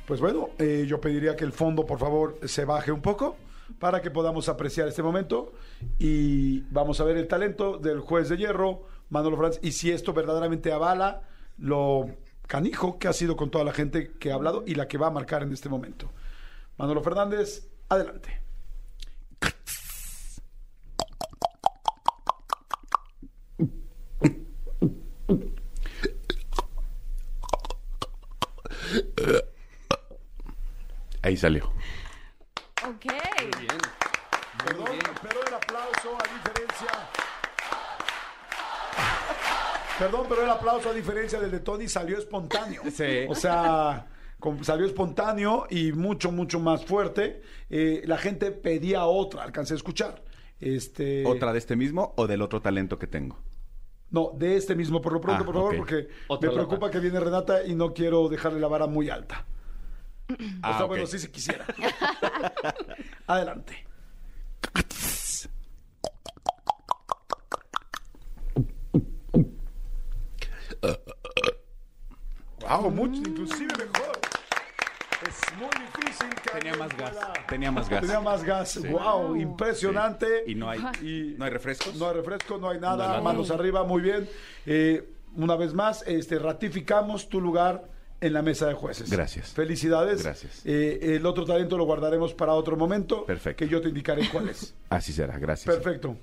Pues 0.05 0.19
bueno, 0.19 0.49
eh, 0.57 0.85
yo 0.87 0.99
pediría 0.99 1.35
que 1.35 1.45
el 1.45 1.53
fondo, 1.53 1.85
por 1.85 1.97
favor, 1.99 2.39
se 2.45 2.65
baje 2.65 2.91
un 2.91 3.01
poco 3.01 3.37
para 3.77 4.01
que 4.01 4.11
podamos 4.11 4.49
apreciar 4.49 4.87
este 4.87 5.03
momento 5.03 5.53
y 5.99 6.61
vamos 6.71 6.99
a 6.99 7.03
ver 7.03 7.17
el 7.17 7.27
talento 7.27 7.77
del 7.77 7.99
juez 7.99 8.29
de 8.29 8.37
hierro, 8.37 8.87
Manolo 9.09 9.37
Franz, 9.37 9.59
y 9.61 9.73
si 9.73 9.91
esto 9.91 10.13
verdaderamente 10.13 10.71
avala 10.71 11.23
lo 11.57 12.09
canijo 12.47 12.97
que 12.97 13.07
ha 13.07 13.13
sido 13.13 13.35
con 13.35 13.51
toda 13.51 13.63
la 13.63 13.73
gente 13.73 14.13
que 14.19 14.31
ha 14.31 14.35
hablado 14.35 14.63
y 14.65 14.75
la 14.75 14.87
que 14.87 14.97
va 14.97 15.07
a 15.07 15.11
marcar 15.11 15.43
en 15.43 15.53
este 15.53 15.69
momento. 15.69 16.09
Manolo 16.77 17.03
Fernández, 17.03 17.69
adelante. 17.89 18.41
Ahí 31.21 31.37
salió. 31.37 31.71
Ok. 32.87 33.28
Perdón, 39.99 40.25
pero 40.29 40.43
el 40.43 40.49
aplauso 40.49 40.89
a 40.89 40.93
diferencia 40.93 41.39
del 41.39 41.51
de 41.51 41.59
Tony 41.59 41.87
salió 41.89 42.17
espontáneo. 42.17 42.83
Sí. 42.91 43.25
O 43.27 43.35
sea, 43.35 44.07
salió 44.61 44.85
espontáneo 44.85 45.67
y 45.69 45.91
mucho, 45.91 46.31
mucho 46.31 46.59
más 46.59 46.85
fuerte. 46.85 47.41
Eh, 47.69 48.03
la 48.05 48.17
gente 48.17 48.51
pedía 48.51 49.05
otra, 49.05 49.43
alcancé 49.43 49.73
a 49.73 49.77
escuchar. 49.77 50.23
Este, 50.59 51.25
¿Otra 51.25 51.51
de 51.51 51.59
este 51.59 51.75
mismo 51.75 52.13
o 52.17 52.27
del 52.27 52.41
otro 52.41 52.61
talento 52.61 52.97
que 52.97 53.07
tengo? 53.07 53.37
No, 54.11 54.31
de 54.35 54.55
este 54.55 54.75
mismo, 54.75 55.01
por 55.01 55.13
lo 55.13 55.21
pronto, 55.21 55.43
Ah, 55.43 55.45
por 55.45 55.55
favor, 55.55 55.77
porque 55.77 56.07
Otra 56.27 56.49
me 56.49 56.55
preocupa 56.55 56.89
que 56.89 56.99
viene 56.99 57.19
Renata 57.19 57.63
y 57.65 57.75
no 57.75 57.93
quiero 57.93 58.27
dejarle 58.27 58.59
la 58.59 58.67
vara 58.67 58.87
muy 58.87 59.09
alta. 59.09 59.45
Ah, 60.61 60.71
o 60.71 60.77
sea, 60.77 60.85
bueno, 60.85 61.05
sí, 61.05 61.19
si 61.19 61.27
quisiera. 61.29 61.65
Adelante. 63.27 63.88
Wow, 72.69 72.91
mucho, 72.91 73.21
inclusive 73.21 73.67
mejor. 73.77 74.19
Es 75.27 75.57
muy 75.57 75.69
difícil 75.69 76.29
que 76.43 76.49
Tenía 76.59 76.75
más 76.77 76.95
gas. 76.97 77.15
Tenía 77.47 77.71
más 77.71 77.89
gas. 77.89 78.01
Tenía 78.01 78.19
más 78.21 78.43
gas. 78.43 78.79
Wow, 78.89 79.35
impresionante. 79.35 80.43
Y 80.47 80.55
no 80.55 80.69
hay, 80.69 80.79
Y- 81.01 81.35
no 81.37 81.45
hay 81.45 81.51
refrescos. 81.51 81.95
No 81.95 82.07
hay 82.07 82.15
refresco, 82.15 82.57
no 82.57 82.69
hay 82.69 82.79
No 82.79 82.87
nada. 82.87 83.03
hay 83.05 83.09
nada. 83.11 83.21
Manos 83.21 83.51
arriba, 83.51 83.83
muy 83.83 84.01
bien. 84.01 84.29
Eh, 84.65 85.09
una 85.35 85.55
vez 85.55 85.73
más, 85.73 86.03
este, 86.07 86.39
ratificamos 86.39 87.27
tu 87.27 87.41
lugar 87.41 87.89
en 88.21 88.33
la 88.33 88.41
mesa 88.41 88.67
de 88.67 88.73
jueces. 88.73 89.09
Gracias. 89.09 89.49
Felicidades. 89.53 90.23
Gracias. 90.23 90.61
Eh, 90.65 91.15
el 91.15 91.25
otro 91.25 91.45
talento 91.45 91.77
lo 91.77 91.85
guardaremos 91.85 92.33
para 92.33 92.53
otro 92.53 92.77
momento. 92.77 93.25
Perfecto. 93.25 93.63
Que 93.65 93.69
yo 93.69 93.81
te 93.81 93.89
indicaré 93.89 94.27
cuál 94.29 94.49
es. 94.49 94.73
Así 94.89 95.11
será, 95.13 95.37
gracias. 95.37 95.73
Perfecto. 95.73 96.17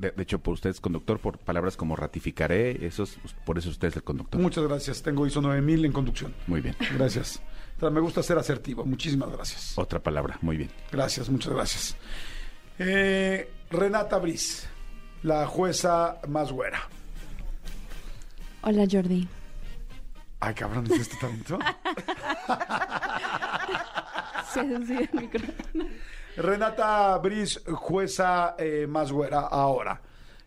De, 0.00 0.10
de 0.12 0.22
hecho, 0.22 0.38
por 0.38 0.54
usted 0.54 0.70
es 0.70 0.80
conductor, 0.80 1.18
por 1.18 1.36
palabras 1.38 1.76
como 1.76 1.94
ratificaré, 1.94 2.86
eso 2.86 3.02
es- 3.02 3.18
por 3.44 3.58
eso 3.58 3.68
usted 3.68 3.88
es 3.88 3.96
el 3.96 4.02
conductor. 4.02 4.40
Muchas 4.40 4.64
gracias. 4.64 5.02
Tengo 5.02 5.26
ISO 5.26 5.42
9000 5.42 5.84
en 5.84 5.92
conducción. 5.92 6.34
Muy 6.46 6.60
bien. 6.62 6.74
Gracias. 6.96 7.42
Me 7.82 8.00
gusta 8.00 8.22
ser 8.22 8.38
asertivo. 8.38 8.84
Muchísimas 8.84 9.30
gracias. 9.30 9.72
Otra 9.78 9.98
palabra, 10.02 10.38
muy 10.42 10.56
bien. 10.56 10.70
Gracias, 10.92 11.28
muchas 11.28 11.52
gracias. 11.52 11.96
Eh, 12.78 13.50
Renata 13.70 14.16
Briz, 14.18 14.66
la 15.22 15.46
jueza 15.46 16.18
más 16.28 16.50
güera. 16.52 16.80
Hola, 18.62 18.86
Jordi. 18.90 19.26
Ay, 20.40 20.54
cabrón, 20.54 20.86
¿es 20.86 21.00
este 21.00 21.16
talento? 21.18 21.58
Sí, 24.52 24.60
sí, 24.86 24.94
el 24.94 25.08
micrófono. 25.20 25.84
Renata 26.42 27.18
Briz, 27.18 27.62
jueza 27.66 28.54
eh, 28.58 28.86
más 28.88 29.12
güera 29.12 29.40
ahora. 29.40 30.00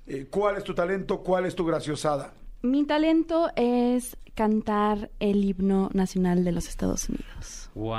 Eh, 0.06 0.28
¿Cuál 0.30 0.58
es 0.58 0.64
tu 0.64 0.74
talento? 0.74 1.22
¿Cuál 1.22 1.46
es 1.46 1.56
tu 1.56 1.66
graciosada? 1.66 2.34
Mi 2.62 2.86
talento 2.86 3.50
es 3.56 4.18
cantar 4.34 5.12
el 5.20 5.44
himno 5.44 5.90
nacional 5.94 6.44
de 6.44 6.52
los 6.52 6.68
Estados 6.68 7.10
Unidos. 7.10 7.70
¡Wow! 7.76 7.94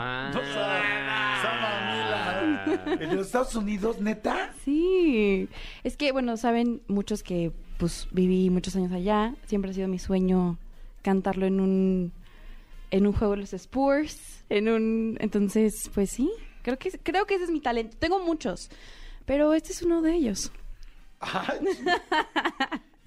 ¿En 3.00 3.16
los 3.16 3.26
Estados 3.26 3.54
Unidos, 3.54 4.00
neta? 4.00 4.52
Sí. 4.64 5.48
Es 5.82 5.96
que, 5.96 6.12
bueno, 6.12 6.36
saben 6.36 6.82
muchos 6.88 7.22
que 7.22 7.52
pues 7.78 8.08
viví 8.10 8.50
muchos 8.50 8.76
años 8.76 8.92
allá. 8.92 9.34
Siempre 9.46 9.70
ha 9.70 9.74
sido 9.74 9.88
mi 9.88 9.98
sueño 9.98 10.58
cantarlo 11.02 11.46
en 11.46 11.60
un 11.60 12.12
en 12.90 13.06
un 13.06 13.12
juego 13.12 13.34
de 13.34 13.40
los 13.40 13.52
Spurs, 13.52 14.44
en 14.48 14.68
un 14.68 15.16
entonces, 15.20 15.90
pues 15.92 16.10
sí, 16.10 16.30
creo 16.64 16.76
que 16.78 16.90
creo 16.98 17.26
que 17.26 17.36
ese 17.36 17.44
es 17.44 17.50
mi 17.50 17.60
talento. 17.60 17.96
Tengo 18.00 18.18
muchos, 18.18 18.68
pero 19.24 19.54
este 19.54 19.70
es 19.72 19.82
uno 19.82 20.02
de 20.02 20.14
ellos. 20.14 20.50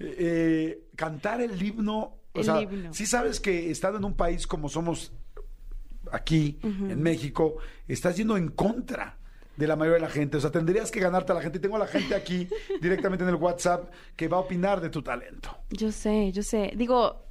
Eh, 0.00 0.14
eh, 0.18 0.82
cantar 0.94 1.40
el 1.40 1.60
himno. 1.60 2.14
O 2.32 2.38
El 2.38 2.44
sea, 2.44 2.62
himno. 2.62 2.94
sí 2.94 3.04
sabes 3.04 3.40
que 3.40 3.68
estando 3.68 3.98
en 3.98 4.04
un 4.04 4.14
país 4.14 4.46
como 4.46 4.68
somos 4.68 5.10
aquí, 6.12 6.58
en 6.62 7.02
México, 7.02 7.56
estás 7.88 8.16
yendo 8.16 8.36
en 8.36 8.48
contra 8.48 9.18
de 9.56 9.66
la 9.66 9.74
mayoría 9.74 9.96
de 9.96 10.02
la 10.02 10.10
gente. 10.10 10.36
O 10.36 10.40
sea, 10.40 10.52
tendrías 10.52 10.92
que 10.92 11.00
ganarte 11.00 11.32
a 11.32 11.34
la 11.34 11.42
gente. 11.42 11.58
Tengo 11.58 11.74
a 11.74 11.80
la 11.80 11.88
gente 11.88 12.14
aquí 12.14 12.48
directamente 12.80 13.24
en 13.24 13.30
el 13.30 13.34
WhatsApp 13.34 13.90
que 14.14 14.28
va 14.28 14.36
a 14.36 14.40
opinar 14.40 14.80
de 14.80 14.88
tu 14.88 15.02
talento. 15.02 15.50
Yo 15.70 15.90
sé, 15.90 16.30
yo 16.30 16.44
sé. 16.44 16.72
Digo, 16.76 17.24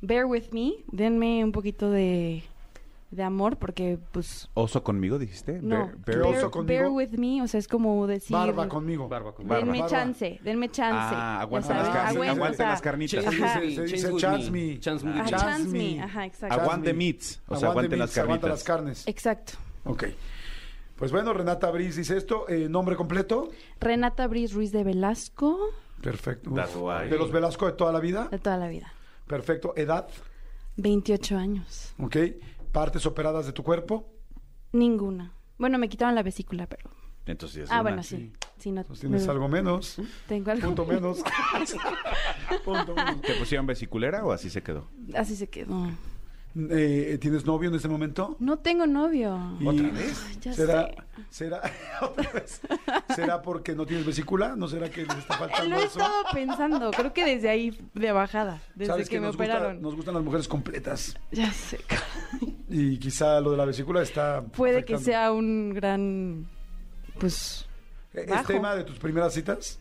bear 0.00 0.24
with 0.24 0.44
me, 0.52 0.72
denme 0.90 1.44
un 1.44 1.52
poquito 1.52 1.90
de 1.90 2.42
de 3.16 3.22
amor 3.24 3.56
porque 3.58 3.98
pues 4.12 4.48
¿Oso 4.54 4.82
conmigo, 4.84 5.18
dijiste? 5.18 5.60
no, 5.62 5.86
Bear- 5.86 5.90
¿Qué 6.04 6.12
bear- 6.12 6.20
oso 6.22 6.32
bear, 6.32 6.50
conmigo? 6.50 6.80
bear 6.80 6.90
with 6.90 7.18
me, 7.18 7.42
o 7.42 7.48
sea, 7.48 7.58
es 7.58 7.66
como 7.68 8.06
decir 8.06 8.34
Barba 8.36 8.68
conmigo. 8.68 9.08
Barba 9.08 9.34
con 9.34 9.48
Barba. 9.48 9.64
Denme 9.64 9.80
Barba. 9.80 9.90
chance, 9.90 10.38
denme 10.44 10.68
chance. 10.70 11.14
Ah, 11.16 11.40
aguanten 11.40 11.76
las 11.76 11.88
aguanten 12.16 12.68
las 12.68 12.80
carnitas. 12.82 13.24
Se- 13.24 13.30
me, 13.30 13.36
se 13.36 13.42
chance 13.42 13.82
dice 13.82 14.16
chance 14.16 14.50
me, 14.50 14.66
me. 14.74 14.80
chance 14.80 15.06
Ah, 15.08 15.12
me. 15.24 15.30
chance 15.30 15.68
me, 15.68 16.00
ajá, 16.02 16.26
exacto. 16.26 16.60
Aguante 16.60 16.92
meats, 16.94 17.40
o 17.48 17.56
sea, 17.56 17.70
aguanten 17.70 17.98
las 17.98 18.08
meats, 18.10 18.18
aguanta 18.18 18.40
carnitas. 18.48 18.50
las 18.50 18.64
carnes. 18.64 19.08
Exacto. 19.08 19.52
Ok. 19.84 20.04
Pues 20.96 21.12
bueno, 21.12 21.32
Renata 21.34 21.70
Briz 21.70 21.96
dice 21.96 22.16
esto. 22.16 22.48
eh, 22.48 22.68
¿Nombre 22.70 22.96
completo? 22.96 23.48
Renata 23.80 24.26
Briz 24.28 24.52
Ruiz 24.54 24.72
de 24.72 24.82
Velasco, 24.84 25.58
Perfecto. 26.00 26.50
That's 26.54 26.74
why. 26.76 27.08
¿De 27.10 27.18
los 27.18 27.30
Velasco 27.32 27.66
de 27.66 27.72
toda 27.72 27.92
la 27.92 28.00
vida? 28.00 28.28
de 28.30 28.38
toda 28.38 28.56
la 28.58 28.68
vida. 28.68 28.92
Perfecto. 29.26 29.72
¿Edad? 29.76 30.06
28 30.76 31.36
años. 31.38 31.94
Ok. 31.98 32.16
¿Partes 32.76 33.06
operadas 33.06 33.46
de 33.46 33.54
tu 33.54 33.62
cuerpo? 33.62 34.06
Ninguna. 34.72 35.32
Bueno, 35.56 35.78
me 35.78 35.88
quitaron 35.88 36.14
la 36.14 36.22
vesícula, 36.22 36.66
pero. 36.66 36.90
Entonces, 37.24 37.64
es 37.64 37.70
Ah, 37.70 37.76
una- 37.76 37.82
bueno, 37.84 38.02
sí. 38.02 38.34
Sí, 38.58 38.70
no, 38.70 38.84
tienes 38.84 39.24
me- 39.24 39.30
algo 39.32 39.48
menos. 39.48 39.96
Tengo 40.28 40.50
algo. 40.50 40.66
Punto 40.66 40.84
menos. 40.84 41.22
Punto 42.66 42.94
menos. 42.94 43.22
¿Te 43.22 43.32
pusieron 43.36 43.66
vesiculera 43.66 44.22
o 44.26 44.30
así 44.30 44.50
se 44.50 44.62
quedó? 44.62 44.88
Así 45.14 45.36
se 45.36 45.48
quedó. 45.48 45.88
Eh, 46.70 47.16
¿Tienes 47.18 47.46
novio 47.46 47.70
en 47.70 47.76
este 47.76 47.88
momento? 47.88 48.36
No 48.40 48.58
tengo 48.58 48.86
novio. 48.86 49.56
Y- 49.58 49.66
¿Otra 49.68 49.88
vez? 49.90 50.22
Ay, 50.28 50.36
ya 50.42 50.52
¿Será, 50.52 50.86
sé. 50.88 50.96
será, 51.30 51.62
otra 52.02 52.30
vez. 52.32 52.60
¿Será 53.14 53.40
porque 53.40 53.74
no 53.74 53.86
tienes 53.86 54.04
vesícula? 54.04 54.54
¿No 54.54 54.68
será 54.68 54.90
que 54.90 55.06
les 55.06 55.16
está 55.16 55.34
faltando 55.38 55.70
Lo 55.70 55.76
he 55.76 55.84
eso? 55.84 55.98
estado 55.98 56.14
pensando. 56.32 56.90
Creo 56.90 57.14
que 57.14 57.24
desde 57.24 57.48
ahí 57.48 57.78
de 57.94 58.12
bajada. 58.12 58.60
Desde 58.74 58.92
Sabes 58.92 59.08
que, 59.08 59.18
me 59.18 59.28
nos, 59.28 59.36
gusta- 59.38 59.52
operaron. 59.54 59.80
nos 59.80 59.94
gustan 59.96 60.12
las 60.14 60.22
mujeres 60.22 60.46
completas. 60.46 61.16
Ya 61.32 61.50
sé. 61.52 61.78
Y 62.68 62.98
quizá 62.98 63.40
lo 63.40 63.52
de 63.52 63.56
la 63.56 63.64
vesícula 63.64 64.02
está. 64.02 64.42
Puede 64.42 64.84
que 64.84 64.98
sea 64.98 65.32
un 65.32 65.72
gran. 65.74 66.46
Pues. 67.18 67.66
¿Es 68.12 68.26
bajo. 68.28 68.46
tema 68.46 68.74
de 68.74 68.84
tus 68.84 68.98
primeras 68.98 69.32
citas? 69.34 69.78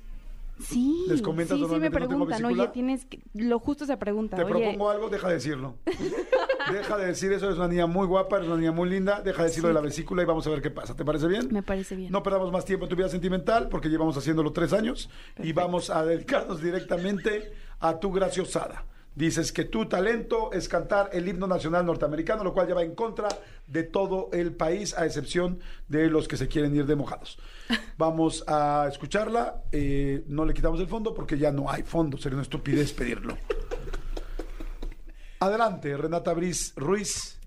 Sí. 0.60 1.06
¿Les 1.10 1.22
comentas 1.22 1.58
sí, 1.58 1.63
sí 1.65 1.70
me 1.70 1.89
normalmente, 1.89 2.00
"No 2.00 2.08
tengo 2.08 2.25
preguntan. 2.25 2.42
vesícula"? 2.44 2.63
Oye, 2.63 2.72
tienes 2.72 3.06
que. 3.06 3.20
Lo 3.34 3.60
justo 3.60 3.86
se 3.86 3.98
pregunta. 3.98 4.38
Te 4.38 4.44
Oye, 4.44 4.51
propongo 4.54 4.89
algo, 4.89 5.10
deja 5.10 5.27
de 5.27 5.34
decirlo. 5.34 5.75
deja 6.72 6.98
de 6.98 7.08
decir 7.08 7.32
eso, 7.34 7.46
eres 7.48 7.58
una 7.58 7.68
niña 7.68 7.88
muy 7.88 8.08
guapa, 8.08 8.38
eres 8.38 8.48
una 8.48 8.58
niña 8.58 8.72
muy 8.72 8.89
linda, 8.89 9.22
deja 9.22 9.42
de 9.44 9.50
decirlo 9.50 9.68
Sí. 9.70 9.74
de 9.74 9.74
la 9.74 9.82
vesícula 9.82 10.24
y 10.24 10.25
vamos 10.25 10.48
a 10.48 10.50
ver 10.51 10.62
qué 10.62 10.72
pasa. 10.72 10.96
¿Te 10.96 11.04
parece 11.04 11.27
bien? 11.27 11.50
Me 11.51 11.62
parece 11.63 11.96
bien. 11.96 12.12
No 12.12 12.24
perdamos 12.24 12.51
más 12.51 12.63
tiempo 12.65 12.86
en 12.86 12.89
tu 12.89 12.96
vida 12.96 13.10
sentimental 13.10 13.68
porque 13.70 13.89
llevamos 13.89 14.15
haciéndolo 14.18 14.51
tres 14.54 14.72
años 14.74 15.10
y 15.44 15.51
vamos 15.54 15.89
a 15.89 16.06
dedicarnos 16.06 16.62
directamente 16.62 17.51
a 17.80 18.00
tu 18.00 18.12
graciosada. 18.12 18.86
Dices 19.15 19.53
que 19.53 19.63
tu 19.63 19.86
talento 19.88 20.51
es 20.51 20.67
cantar 20.67 21.10
el 21.13 21.27
himno 21.27 21.48
nacional 21.48 21.86
norteamericano, 21.86 22.43
lo 22.43 22.53
cual 22.53 22.67
ya 22.67 22.75
va 22.75 22.84
en 22.84 22.95
contra 22.95 23.29
de 23.65 23.84
todo 23.84 24.29
el 24.34 24.53
país, 24.53 24.93
a 24.98 25.05
excepción 25.05 25.62
de 25.88 26.10
los 26.10 26.27
que 26.27 26.36
se 26.36 26.50
quieren 26.50 26.75
ir 26.75 26.86
de 26.86 26.98
mojados. 26.98 27.39
Vamos 27.98 28.43
a 28.48 28.88
escucharla. 28.91 29.63
eh, 29.72 30.24
no 30.27 30.43
le 30.45 30.53
quitamos 30.53 30.79
el 30.81 30.88
fondo 30.88 31.13
porque 31.13 31.38
ya 31.38 31.51
no 31.51 31.72
hay 31.72 31.84
fondo. 31.84 32.17
Sería 32.17 32.36
una 32.36 32.43
estupidez 32.43 32.91
pedirlo. 32.91 33.38
Adelante, 35.39 35.95
Renata 35.95 36.34
Briz 36.34 36.74
Ruiz 36.75 37.39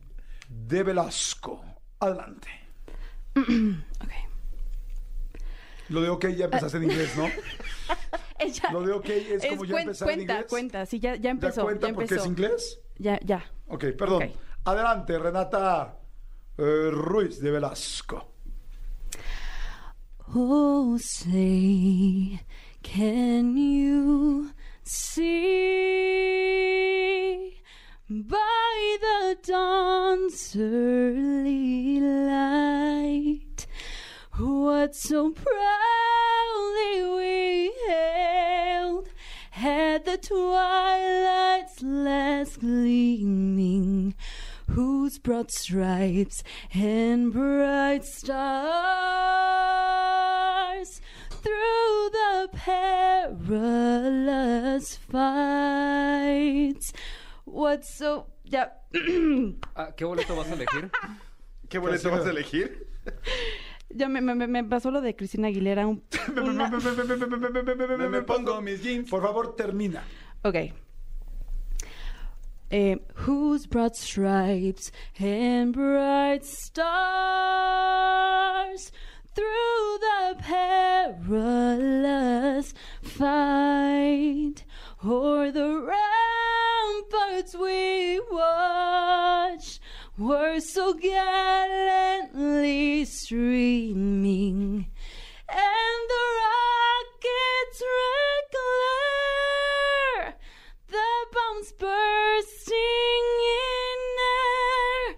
de 0.49 0.83
Velasco. 0.83 1.63
Adelante. 2.01 2.49
Lo 5.89 6.03
de 6.03 6.09
ok 6.11 6.27
ya 6.29 6.47
empezaste 6.47 6.77
en 6.79 6.85
inglés, 6.91 7.17
¿no? 7.17 7.27
Ella- 8.47 8.71
Lo 8.73 8.83
de 8.83 8.93
ok 8.93 9.09
es 9.09 9.47
como 9.47 9.65
ya 9.65 9.75
cuen- 9.75 9.81
empezar 9.83 10.09
en 10.11 10.15
Cuenta, 10.17 10.33
inglés. 10.35 10.47
cuenta. 10.49 10.87
Sí, 10.87 11.01
ya, 11.01 11.15
ya 11.17 11.21
¿Ya 11.23 11.31
empezó. 11.31 11.63
cuenta 11.65 11.89
ya 11.89 11.95
porque 11.95 12.05
empezó. 12.15 12.23
es 12.23 12.29
inglés? 12.29 12.81
Ya, 12.99 13.19
ya. 13.25 13.45
Ok, 13.69 13.85
perdón. 13.99 14.23
Ok. 14.25 14.31
Adelante, 14.65 15.19
Renata 15.19 15.99
eh, 16.59 16.89
Ruiz 16.91 17.41
de 17.41 17.51
Velasco. 17.51 18.33
Oh, 20.35 20.99
say, 20.99 22.39
can 22.83 23.57
you 23.57 24.51
see 26.19 27.55
by 28.09 28.97
the 29.01 29.39
dawn's 29.51 30.55
early 30.57 32.01
light 32.01 33.43
what 34.39 34.95
so 34.95 35.31
proudly 35.31 37.03
we 37.17 37.73
hailed 37.87 39.09
at 39.57 40.05
the 40.05 40.17
twilight's 40.19 41.83
last 41.83 42.61
gleaming? 42.61 44.15
whose 44.71 45.19
broad 45.19 45.51
stripes 45.51 46.45
and 46.75 47.33
bright 47.33 48.05
stars 48.05 48.29
through 51.31 52.11
the 52.13 52.49
perilous 52.53 53.77
fights. 54.97 56.93
What 57.45 57.85
so? 57.85 58.27
Ya. 58.45 58.67
Ah, 59.75 59.93
¿Qué 59.97 60.05
boleto 60.05 60.37
vas 60.37 60.49
a 60.49 60.55
elegir? 60.55 60.91
¿Qué 61.69 61.79
boleto 61.79 62.11
vas 62.11 62.27
a 62.27 62.31
elegir? 62.31 62.87
ya 63.91 64.09
me, 64.09 64.21
me, 64.21 64.47
me 64.47 64.65
pasó 64.65 64.91
lo 64.91 65.01
de 65.01 65.15
Cristina 65.17 65.49
Aguilera. 65.49 65.87
Un, 65.87 66.03
una- 66.37 66.71
Me 68.09 68.23
pongo 68.23 68.61
mis 68.61 68.83
jeans. 68.83 69.09
Por 69.11 69.23
favor, 69.23 69.55
termina. 69.57 70.03
Okay. 70.43 70.73
Eh, 72.71 72.99
whose 73.27 73.67
broad 73.67 73.97
stripes 73.97 74.93
and 75.19 75.73
bright 75.73 76.45
stars 77.69 78.93
through 79.35 79.99
the 80.01 80.37
perilous 81.29 82.75
fight 83.03 84.65
o'er 85.03 85.51
the 85.51 85.81
ramparts 87.11 87.55
we 87.55 88.21
watched 88.31 89.78
were 90.19 90.59
so 90.59 90.93
gallantly 90.95 92.35
streaming 93.05 94.85
and 95.49 96.09
the 96.09 96.27
rockets 96.43 97.81
red 97.81 98.45
glare, 100.19 100.35
the 100.89 101.27
bombs 101.33 101.71
bursting 101.79 103.27
in 103.47 104.01
air, 104.43 105.15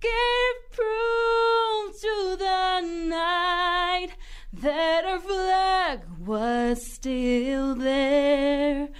gave 0.00 0.56
proof 0.72 2.00
to 2.02 2.36
the 2.38 2.80
night 3.08 4.10
that 4.52 5.06
our 5.06 5.20
flag 5.20 6.00
was 6.20 6.86
still 6.86 7.74
there. 7.74 8.90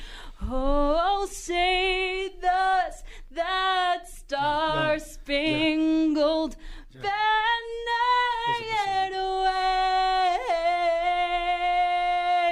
spangled 5.24 6.54
yeah. 6.90 7.00
banner 7.00 8.58
yet 8.60 9.12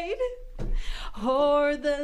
wait 0.09 0.21
o'er 1.23 1.77
the 1.77 1.99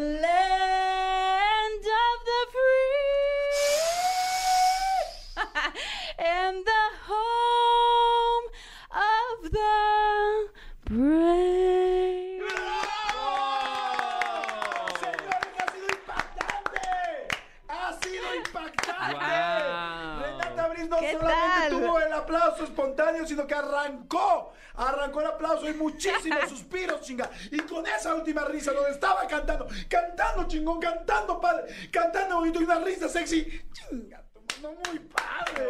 sino 23.29 23.47
que 23.47 23.55
arrancó, 23.55 24.53
arrancó 24.75 25.21
el 25.21 25.27
aplauso 25.29 25.69
y 25.69 25.75
muchísimos 25.75 26.41
suspiros, 26.49 27.01
chinga. 27.03 27.31
Y 27.53 27.59
con 27.61 27.87
esa 27.87 28.15
última 28.15 28.45
risa, 28.45 28.73
donde 28.73 28.91
estaba 28.93 29.27
cantando, 29.27 29.67
cantando 29.89 30.49
chingón, 30.49 30.81
cantando 30.81 31.41
padre, 31.41 31.65
cantando 31.93 32.37
bonito 32.37 32.61
y 32.61 32.65
una 32.65 32.79
risa 32.81 33.09
sexy. 33.09 33.47
Chinga, 33.73 34.23
mano, 34.63 34.75
muy 34.89 34.99
padre. 35.01 35.69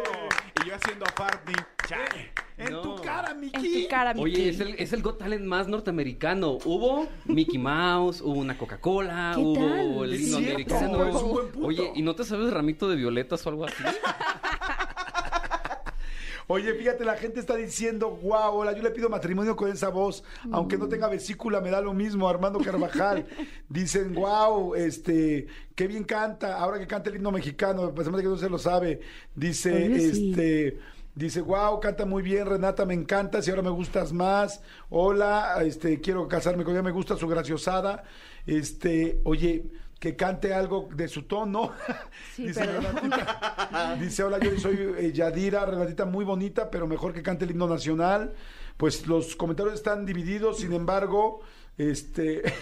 Y 0.64 0.68
yo 0.68 0.74
haciendo 0.74 1.04
a 1.06 1.20
Barney. 1.20 1.54
Chale. 1.86 2.32
En 2.58 2.72
No. 2.72 2.80
tu 2.82 2.96
cara, 3.02 3.30
En 3.30 3.40
Miki. 3.40 3.84
tu 3.84 3.88
cara, 3.88 4.12
mi 4.14 4.20
Oye, 4.24 4.48
es 4.48 4.58
el, 4.58 4.74
es 4.80 4.92
el 4.92 5.00
Got 5.00 5.18
Talent 5.18 5.44
más 5.44 5.68
norteamericano. 5.68 6.58
Hubo 6.64 7.06
Mickey 7.26 7.56
Mouse, 7.56 8.20
hubo 8.20 8.32
una 8.40 8.58
Coca-Cola, 8.58 9.32
¿Qué 9.36 9.40
hubo 9.40 9.54
tal? 9.54 10.04
el 10.12 10.20
himno 10.20 10.36
americano. 10.38 11.50
Oye, 11.62 11.92
¿y 11.94 12.02
no 12.02 12.16
te 12.16 12.24
sabes 12.24 12.52
ramito 12.52 12.88
de 12.88 12.96
violetas 12.96 13.46
o 13.46 13.50
algo 13.50 13.64
así? 13.64 13.76
Oye, 16.50 16.72
fíjate, 16.72 17.04
la 17.04 17.18
gente 17.18 17.40
está 17.40 17.56
diciendo, 17.56 18.08
wow, 18.22 18.54
hola, 18.54 18.72
yo 18.72 18.82
le 18.82 18.90
pido 18.90 19.10
matrimonio 19.10 19.54
con 19.54 19.70
esa 19.70 19.90
voz, 19.90 20.24
aunque 20.50 20.78
no 20.78 20.88
tenga 20.88 21.06
vesícula, 21.06 21.60
me 21.60 21.70
da 21.70 21.82
lo 21.82 21.92
mismo, 21.92 22.26
Armando 22.26 22.58
Carvajal. 22.58 23.26
Dicen, 23.68 24.14
wow, 24.14 24.74
este, 24.74 25.46
qué 25.74 25.86
bien 25.86 26.04
canta, 26.04 26.56
ahora 26.56 26.78
que 26.78 26.86
canta 26.86 27.10
el 27.10 27.16
himno 27.16 27.32
mexicano, 27.32 27.94
pues 27.94 28.08
que 28.08 28.22
no 28.22 28.38
se 28.38 28.48
lo 28.48 28.58
sabe. 28.58 29.00
Dice, 29.34 29.74
Oye, 29.74 30.10
sí. 30.10 30.30
este, 30.30 30.78
dice, 31.14 31.42
wow, 31.42 31.80
canta 31.80 32.06
muy 32.06 32.22
bien, 32.22 32.46
Renata, 32.46 32.86
me 32.86 32.94
encantas 32.94 33.46
y 33.46 33.50
ahora 33.50 33.62
me 33.62 33.70
gustas 33.70 34.14
más. 34.14 34.62
Hola, 34.88 35.58
este, 35.62 36.00
quiero 36.00 36.28
casarme 36.28 36.64
con 36.64 36.72
ella, 36.72 36.82
me 36.82 36.92
gusta 36.92 37.18
su 37.18 37.28
graciosada. 37.28 38.04
Este, 38.46 39.20
oye, 39.24 39.66
que 39.98 40.14
cante 40.16 40.54
algo 40.54 40.88
de 40.94 41.08
su 41.08 41.22
tono. 41.24 41.72
Sí, 42.34 42.46
Dice 42.46 42.60
pero- 42.60 42.80
Renatita. 42.80 43.96
Dice, 44.00 44.22
hola, 44.22 44.38
yo 44.38 44.56
soy 44.58 44.94
eh, 44.98 45.12
Yadira, 45.12 45.66
Renatita 45.66 46.04
muy 46.04 46.24
bonita, 46.24 46.70
pero 46.70 46.86
mejor 46.86 47.12
que 47.12 47.22
cante 47.22 47.44
el 47.44 47.50
himno 47.50 47.66
nacional. 47.66 48.32
Pues 48.76 49.06
los 49.08 49.34
comentarios 49.34 49.74
están 49.74 50.06
divididos, 50.06 50.58
sin 50.60 50.72
embargo, 50.72 51.40
este... 51.76 52.42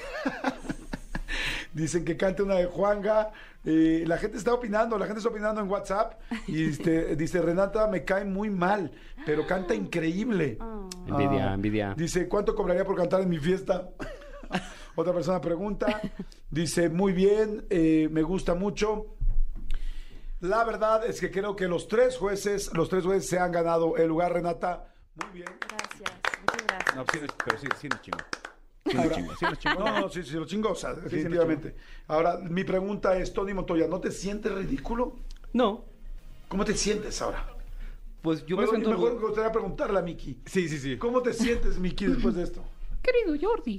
Dicen 1.74 2.04
que 2.06 2.16
cante 2.16 2.42
una 2.42 2.54
de 2.54 2.64
Juanga. 2.66 3.32
Eh, 3.64 4.04
la 4.06 4.16
gente 4.16 4.38
está 4.38 4.54
opinando, 4.54 4.96
la 4.96 5.04
gente 5.04 5.18
está 5.18 5.28
opinando 5.28 5.60
en 5.60 5.68
WhatsApp. 5.68 6.14
Y 6.46 6.64
este, 6.70 7.16
dice, 7.16 7.42
Renata 7.42 7.86
me 7.88 8.02
cae 8.04 8.24
muy 8.24 8.48
mal, 8.48 8.92
pero 9.26 9.46
canta 9.46 9.74
increíble. 9.74 10.56
Envidia, 11.06 11.50
Ah, 11.50 11.54
envidia. 11.54 11.94
Dice, 11.94 12.28
¿cuánto 12.28 12.54
cobraría 12.54 12.84
por 12.84 12.96
cantar 12.96 13.20
en 13.20 13.28
mi 13.28 13.38
fiesta? 13.38 13.90
Otra 14.96 15.12
persona 15.12 15.40
pregunta. 15.40 16.00
Dice, 16.50 16.88
muy 16.88 17.12
bien, 17.12 17.66
eh, 17.70 18.08
me 18.10 18.22
gusta 18.22 18.54
mucho. 18.54 19.16
La 20.40 20.64
verdad 20.64 21.04
es 21.06 21.20
que 21.20 21.30
creo 21.30 21.56
que 21.56 21.66
los 21.68 21.88
tres 21.88 22.16
jueces, 22.18 22.70
los 22.74 22.88
tres 22.88 23.04
jueces 23.04 23.28
se 23.28 23.38
han 23.38 23.52
ganado 23.52 23.96
el 23.96 24.08
lugar, 24.08 24.32
Renata. 24.32 24.94
Muy 25.14 25.32
bien. 25.40 25.48
Gracias, 25.60 26.12
muchas 26.40 26.66
gracias. 26.66 26.96
No, 26.96 27.04
sí, 27.12 27.18
pero 27.44 27.58
sí, 27.58 27.66
sí 27.80 27.88
nos 27.88 28.00
chingó. 28.02 28.18
Sí 28.86 28.94
nos 28.94 29.04
Ahora- 29.04 29.16
chingó, 29.16 29.36
sí 29.36 29.44
nos 29.46 29.58
chingó. 29.58 29.78
No, 29.80 30.00
no, 30.00 30.08
sí, 30.10 30.22
sí, 30.22 30.32
lo 30.32 30.44
chingó, 30.46 30.70
o 30.70 30.74
sea, 30.74 30.92
definitivamente. 30.94 31.74
Ahora, 32.06 32.36
mi 32.38 32.64
pregunta 32.64 33.16
es, 33.16 33.32
Tony 33.32 33.54
Montoya, 33.54 33.88
¿no 33.88 34.00
te 34.00 34.10
sientes 34.10 34.52
ridículo? 34.52 35.16
No, 35.52 35.84
¿Cómo 36.48 36.64
te 36.64 36.74
sientes 36.74 37.20
ahora? 37.22 37.52
pues 38.22 38.44
yo 38.44 38.56
me 38.56 38.66
Bueno, 38.66 38.70
siento... 38.72 38.88
y 38.90 38.92
mejor 38.92 39.14
me 39.20 39.26
gustaría 39.26 39.52
preguntarle 39.52 39.98
a 40.00 40.02
Miki. 40.02 40.40
Sí, 40.46 40.68
sí, 40.68 40.78
sí. 40.78 40.96
¿Cómo 40.98 41.22
te 41.22 41.32
sientes, 41.32 41.78
Miki, 41.78 42.06
después 42.06 42.34
de 42.34 42.42
esto? 42.42 42.64
Querido 43.06 43.36
Jordi. 43.40 43.76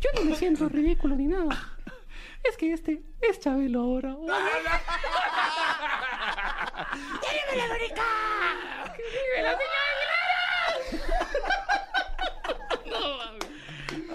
Yo 0.00 0.10
no 0.14 0.22
me 0.22 0.36
siento 0.36 0.68
ridículo 0.68 1.16
ni 1.16 1.26
nada. 1.26 1.76
Es 2.44 2.56
que 2.56 2.72
este 2.72 3.02
es 3.20 3.40
Chabelo 3.40 3.80
ahora. 3.80 4.16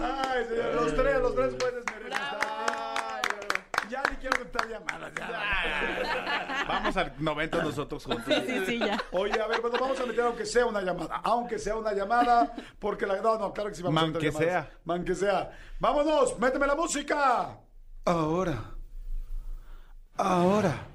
Ay, 0.01 0.45
señor, 0.45 0.73
los 0.75 0.95
tres, 0.95 1.19
los 1.19 1.35
tres 1.35 1.55
jueces 1.59 1.83
merecen 1.91 2.13
estar 2.13 3.19
aquí. 3.19 3.89
Ya 3.89 4.03
ni 4.09 4.15
quiero 4.17 4.37
contar 4.37 4.64
llamadas. 4.79 5.13
ya. 5.17 6.65
Vamos 6.67 6.97
al 6.97 7.13
90 7.19 7.63
nosotros 7.63 8.03
juntos. 8.05 8.25
Sí, 8.45 8.63
sí, 8.65 8.79
ya. 8.79 8.97
Oye, 9.11 9.39
a 9.39 9.47
ver, 9.47 9.61
bueno, 9.61 9.77
vamos 9.79 9.99
a 9.99 10.05
meter 10.05 10.23
aunque 10.23 10.45
sea 10.45 10.65
una 10.65 10.81
llamada. 10.81 11.21
Aunque 11.23 11.59
sea 11.59 11.75
una 11.75 11.93
llamada, 11.93 12.53
porque 12.79 13.05
la... 13.05 13.21
No, 13.21 13.37
no, 13.37 13.53
claro 13.53 13.69
que 13.69 13.75
sí 13.75 13.83
vamos 13.83 13.97
a 13.97 14.01
Man 14.01 14.13
meter 14.13 14.21
que 14.21 14.31
llamadas. 14.39 14.65
sea. 14.65 14.79
Man 14.83 15.05
que 15.05 15.15
sea. 15.15 15.51
¡Vámonos! 15.79 16.39
¡Méteme 16.39 16.67
la 16.67 16.75
música! 16.75 17.57
Ahora. 18.05 18.71
Ahora. 20.17 20.87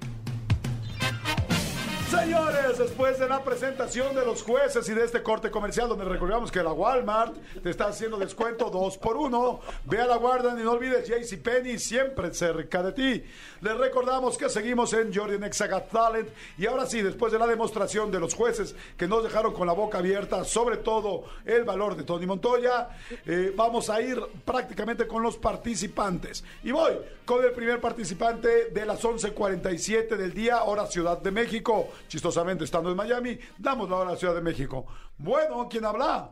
Señores, 2.11 2.77
después 2.77 3.19
de 3.19 3.29
la 3.29 3.41
presentación 3.41 4.13
de 4.13 4.25
los 4.25 4.43
jueces 4.43 4.87
y 4.89 4.93
de 4.93 5.05
este 5.05 5.23
corte 5.23 5.49
comercial 5.49 5.87
donde 5.87 6.03
recordamos 6.03 6.51
que 6.51 6.61
la 6.61 6.73
Walmart 6.73 7.37
te 7.63 7.69
está 7.69 7.85
haciendo 7.87 8.17
descuento 8.17 8.69
2 8.69 8.97
por 8.97 9.15
1 9.15 9.61
ve 9.85 10.01
a 10.01 10.05
la 10.05 10.17
guardia 10.17 10.51
y 10.59 10.61
no 10.61 10.71
olvides 10.71 11.07
JCPenney 11.07 11.79
siempre 11.79 12.33
cerca 12.33 12.83
de 12.83 12.91
ti. 12.91 13.23
Les 13.61 13.77
recordamos 13.77 14.37
que 14.37 14.49
seguimos 14.49 14.91
en 14.91 15.13
Jordan 15.13 15.45
Exagat 15.45 15.89
Talent 15.89 16.27
y 16.57 16.65
ahora 16.65 16.85
sí, 16.85 17.01
después 17.01 17.31
de 17.31 17.39
la 17.39 17.47
demostración 17.47 18.11
de 18.11 18.19
los 18.19 18.33
jueces 18.33 18.75
que 18.97 19.07
nos 19.07 19.23
dejaron 19.23 19.53
con 19.53 19.65
la 19.65 19.73
boca 19.73 19.99
abierta, 19.99 20.43
sobre 20.43 20.77
todo 20.77 21.23
el 21.45 21.63
valor 21.63 21.95
de 21.95 22.03
Tony 22.03 22.25
Montoya, 22.25 22.89
eh, 23.25 23.53
vamos 23.55 23.89
a 23.89 24.01
ir 24.01 24.21
prácticamente 24.43 25.07
con 25.07 25.23
los 25.23 25.37
participantes. 25.37 26.43
Y 26.61 26.71
voy 26.71 26.91
con 27.23 27.41
el 27.45 27.53
primer 27.53 27.79
participante 27.79 28.65
de 28.65 28.85
las 28.85 29.01
11.47 29.01 30.17
del 30.17 30.33
día, 30.33 30.63
hora 30.63 30.87
Ciudad 30.87 31.17
de 31.17 31.31
México. 31.31 31.87
Chistosamente, 32.07 32.63
estando 32.63 32.89
en 32.91 32.97
Miami, 32.97 33.37
damos 33.57 33.89
la 33.89 33.95
hora 33.97 34.09
a 34.09 34.13
la 34.13 34.17
Ciudad 34.17 34.35
de 34.35 34.41
México. 34.41 34.85
Bueno, 35.17 35.67
¿quién 35.69 35.85
habla? 35.85 36.29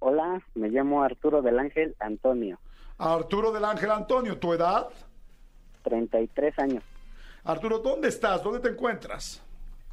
Hola, 0.00 0.42
me 0.54 0.68
llamo 0.68 1.02
Arturo 1.02 1.40
del 1.40 1.58
Ángel 1.58 1.96
Antonio, 1.98 2.58
Arturo 2.98 3.50
del 3.52 3.64
Ángel 3.64 3.90
Antonio, 3.90 4.38
¿tu 4.38 4.52
edad? 4.52 4.88
33 5.82 6.58
años. 6.58 6.84
Arturo, 7.44 7.78
¿dónde 7.78 8.08
estás? 8.08 8.42
¿Dónde 8.42 8.60
te 8.60 8.68
encuentras? 8.68 9.42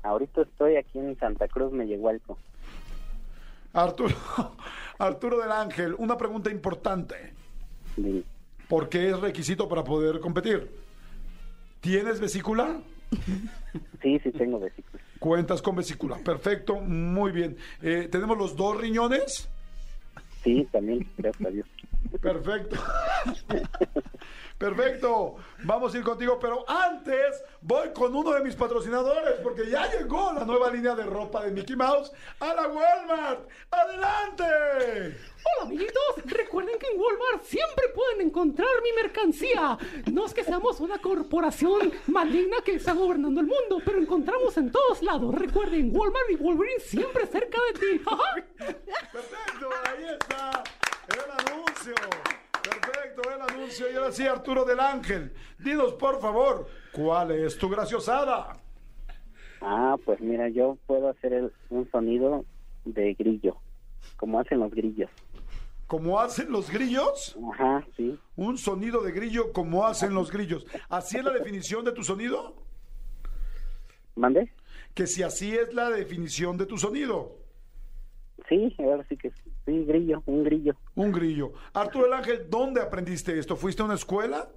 Ahorita 0.04 0.42
estoy 0.42 0.76
aquí 0.78 1.00
en 1.00 1.18
Santa 1.18 1.48
Cruz, 1.48 1.72
Mellehualco. 1.72 2.38
Arturo, 3.74 4.14
Arturo 5.00 5.40
del 5.40 5.52
Ángel, 5.52 5.96
una 5.98 6.18
pregunta 6.18 6.52
importante, 6.52 7.34
Dime. 7.96 8.24
porque 8.68 9.10
es 9.12 9.20
requisito 9.20 9.68
para 9.70 9.84
poder 9.84 10.20
competir. 10.20 10.70
¿Tienes 11.80 12.20
vesícula? 12.20 12.82
Sí, 14.02 14.20
sí 14.20 14.32
tengo 14.32 14.60
vesícula. 14.60 15.02
Cuentas 15.20 15.62
con 15.62 15.76
vesícula. 15.76 16.18
Perfecto, 16.18 16.82
muy 16.82 17.32
bien. 17.32 17.56
Eh, 17.82 18.10
¿Tenemos 18.12 18.38
los 18.38 18.56
dos 18.56 18.76
riñones? 18.82 19.48
Sí, 20.44 20.68
también, 20.72 21.08
gracias 21.18 21.48
a 21.48 21.52
Dios. 21.52 21.68
Perfecto. 22.20 22.76
Perfecto. 24.58 25.38
Vamos 25.64 25.94
a 25.94 25.98
ir 25.98 26.04
contigo, 26.04 26.38
pero 26.40 26.64
antes 26.70 27.44
voy 27.62 27.90
con 27.94 28.16
uno 28.16 28.32
de 28.34 28.44
mis 28.44 28.56
patrocinadores 28.56 29.40
porque 29.42 29.70
ya 29.70 29.90
llegó 29.92 30.32
la 30.34 30.46
nueva 30.46 30.70
línea 30.70 30.94
de 30.94 31.04
ropa 31.04 31.44
de 31.44 31.52
Mickey 31.52 31.76
Mouse 31.76 32.12
a 32.40 32.54
la 32.54 32.68
Walmart. 32.68 33.50
¡Adelante! 33.72 35.18
Hola 35.44 35.66
amiguitos, 35.66 36.16
recuerden 36.26 36.78
que 36.78 36.88
en 36.88 37.00
Walmart 37.00 37.44
siempre 37.44 37.88
pueden 37.96 38.28
encontrar 38.28 38.70
mi 38.84 38.94
mercancía. 39.02 39.78
No 40.12 40.28
es 40.28 40.34
que 40.34 40.44
seamos 40.44 40.80
una 40.80 41.00
corporación 41.00 41.92
maligna 42.08 42.58
que 42.64 42.76
está 42.76 42.94
gobernando 42.94 43.42
el 43.42 43.48
mundo, 43.48 43.82
pero 43.84 44.00
encontramos 44.00 44.56
en 44.58 44.72
todos 44.72 45.02
lados. 45.02 45.34
Recuerden, 45.34 45.90
Walmart 45.92 46.30
y 46.30 46.36
Wolverine 46.36 46.80
siempre 46.82 47.26
cerca 47.26 47.58
de 47.74 47.80
ti. 47.80 48.04
Perfecto, 49.12 49.70
ahí 49.88 50.06
está 50.20 50.64
el 51.08 51.50
anuncio. 51.52 51.94
Perfecto, 52.64 53.22
el 53.34 53.42
anuncio. 53.42 53.92
Y 53.92 53.96
ahora 53.96 54.12
sí, 54.12 54.26
Arturo 54.28 54.66
del 54.66 54.80
Ángel, 54.80 55.34
dinos 55.60 55.94
por 55.94 56.20
favor, 56.22 56.68
¿cuál 56.92 57.32
es 57.32 57.58
tu 57.58 57.70
graciosada? 57.70 58.58
Ah, 59.62 59.96
pues 60.06 60.20
mira, 60.22 60.50
yo 60.50 60.78
puedo 60.88 61.10
hacer 61.10 61.34
el- 61.34 61.54
un 61.70 61.90
sonido 61.92 62.46
de 62.86 63.14
grillo, 63.14 63.58
como 64.18 64.40
hacen 64.40 64.60
los 64.60 64.72
grillos. 64.72 65.10
¿Cómo 65.88 66.20
hacen 66.22 66.50
los 66.52 66.70
grillos? 66.72 67.38
Ajá, 67.54 67.86
sí. 67.98 68.18
Un 68.38 68.58
sonido 68.58 69.02
de 69.02 69.12
grillo 69.12 69.52
como 69.52 69.86
hacen 69.86 70.14
los 70.14 70.32
grillos. 70.32 70.66
¿Así 70.88 71.18
es 71.18 71.24
la 71.26 71.32
definición 71.34 71.84
de 71.84 71.92
tu 71.92 72.02
sonido? 72.04 72.56
¿Mande? 74.16 74.52
Que 74.94 75.06
si 75.06 75.22
así 75.22 75.54
es 75.54 75.74
la 75.74 75.90
definición 75.90 76.58
de 76.58 76.66
tu 76.66 76.78
sonido. 76.78 77.36
Sí, 78.48 78.74
ahora 78.80 79.06
sí 79.10 79.18
que 79.18 79.32
sí, 79.72 79.86
grillo, 79.86 80.22
un 80.26 80.44
grillo. 80.44 80.76
Un 80.96 81.12
grillo. 81.14 81.54
Arturo 81.74 82.06
el 82.08 82.14
Ángel, 82.14 82.48
¿dónde 82.50 82.82
aprendiste 82.82 83.38
esto? 83.40 83.56
¿Fuiste 83.56 83.82
a 83.82 83.86
una 83.86 83.94
escuela? 83.96 84.50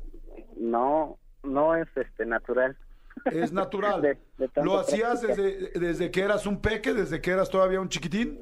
No, 0.56 1.18
no 1.44 1.76
es 1.76 1.86
este 1.96 2.26
natural. 2.26 2.76
Es 3.26 3.52
natural. 3.52 4.02
De- 4.02 4.18
de 4.38 4.48
tanto 4.48 4.64
¿Lo 4.64 4.80
hacías 4.80 5.22
desde, 5.22 5.70
desde 5.78 6.10
que 6.10 6.20
eras 6.22 6.46
un 6.46 6.60
peque, 6.60 6.92
desde 6.92 7.20
que 7.20 7.30
eras 7.30 7.48
todavía 7.48 7.80
un 7.80 7.88
chiquitín? 7.88 8.40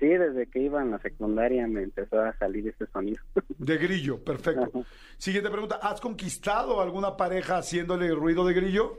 Sí, 0.00 0.08
desde 0.08 0.46
que 0.50 0.58
iba 0.58 0.82
en 0.82 0.90
la 0.90 0.98
secundaria 0.98 1.66
me 1.68 1.82
empezó 1.84 2.20
a 2.20 2.36
salir 2.38 2.66
ese 2.68 2.86
sonido. 2.92 3.22
De 3.58 3.78
grillo, 3.78 4.22
perfecto. 4.22 4.84
Siguiente 5.16 5.48
pregunta, 5.50 5.78
¿has 5.80 6.00
conquistado 6.00 6.80
alguna 6.82 7.16
pareja 7.16 7.58
haciéndole 7.58 8.12
ruido 8.14 8.44
de 8.44 8.52
grillo? 8.54 8.98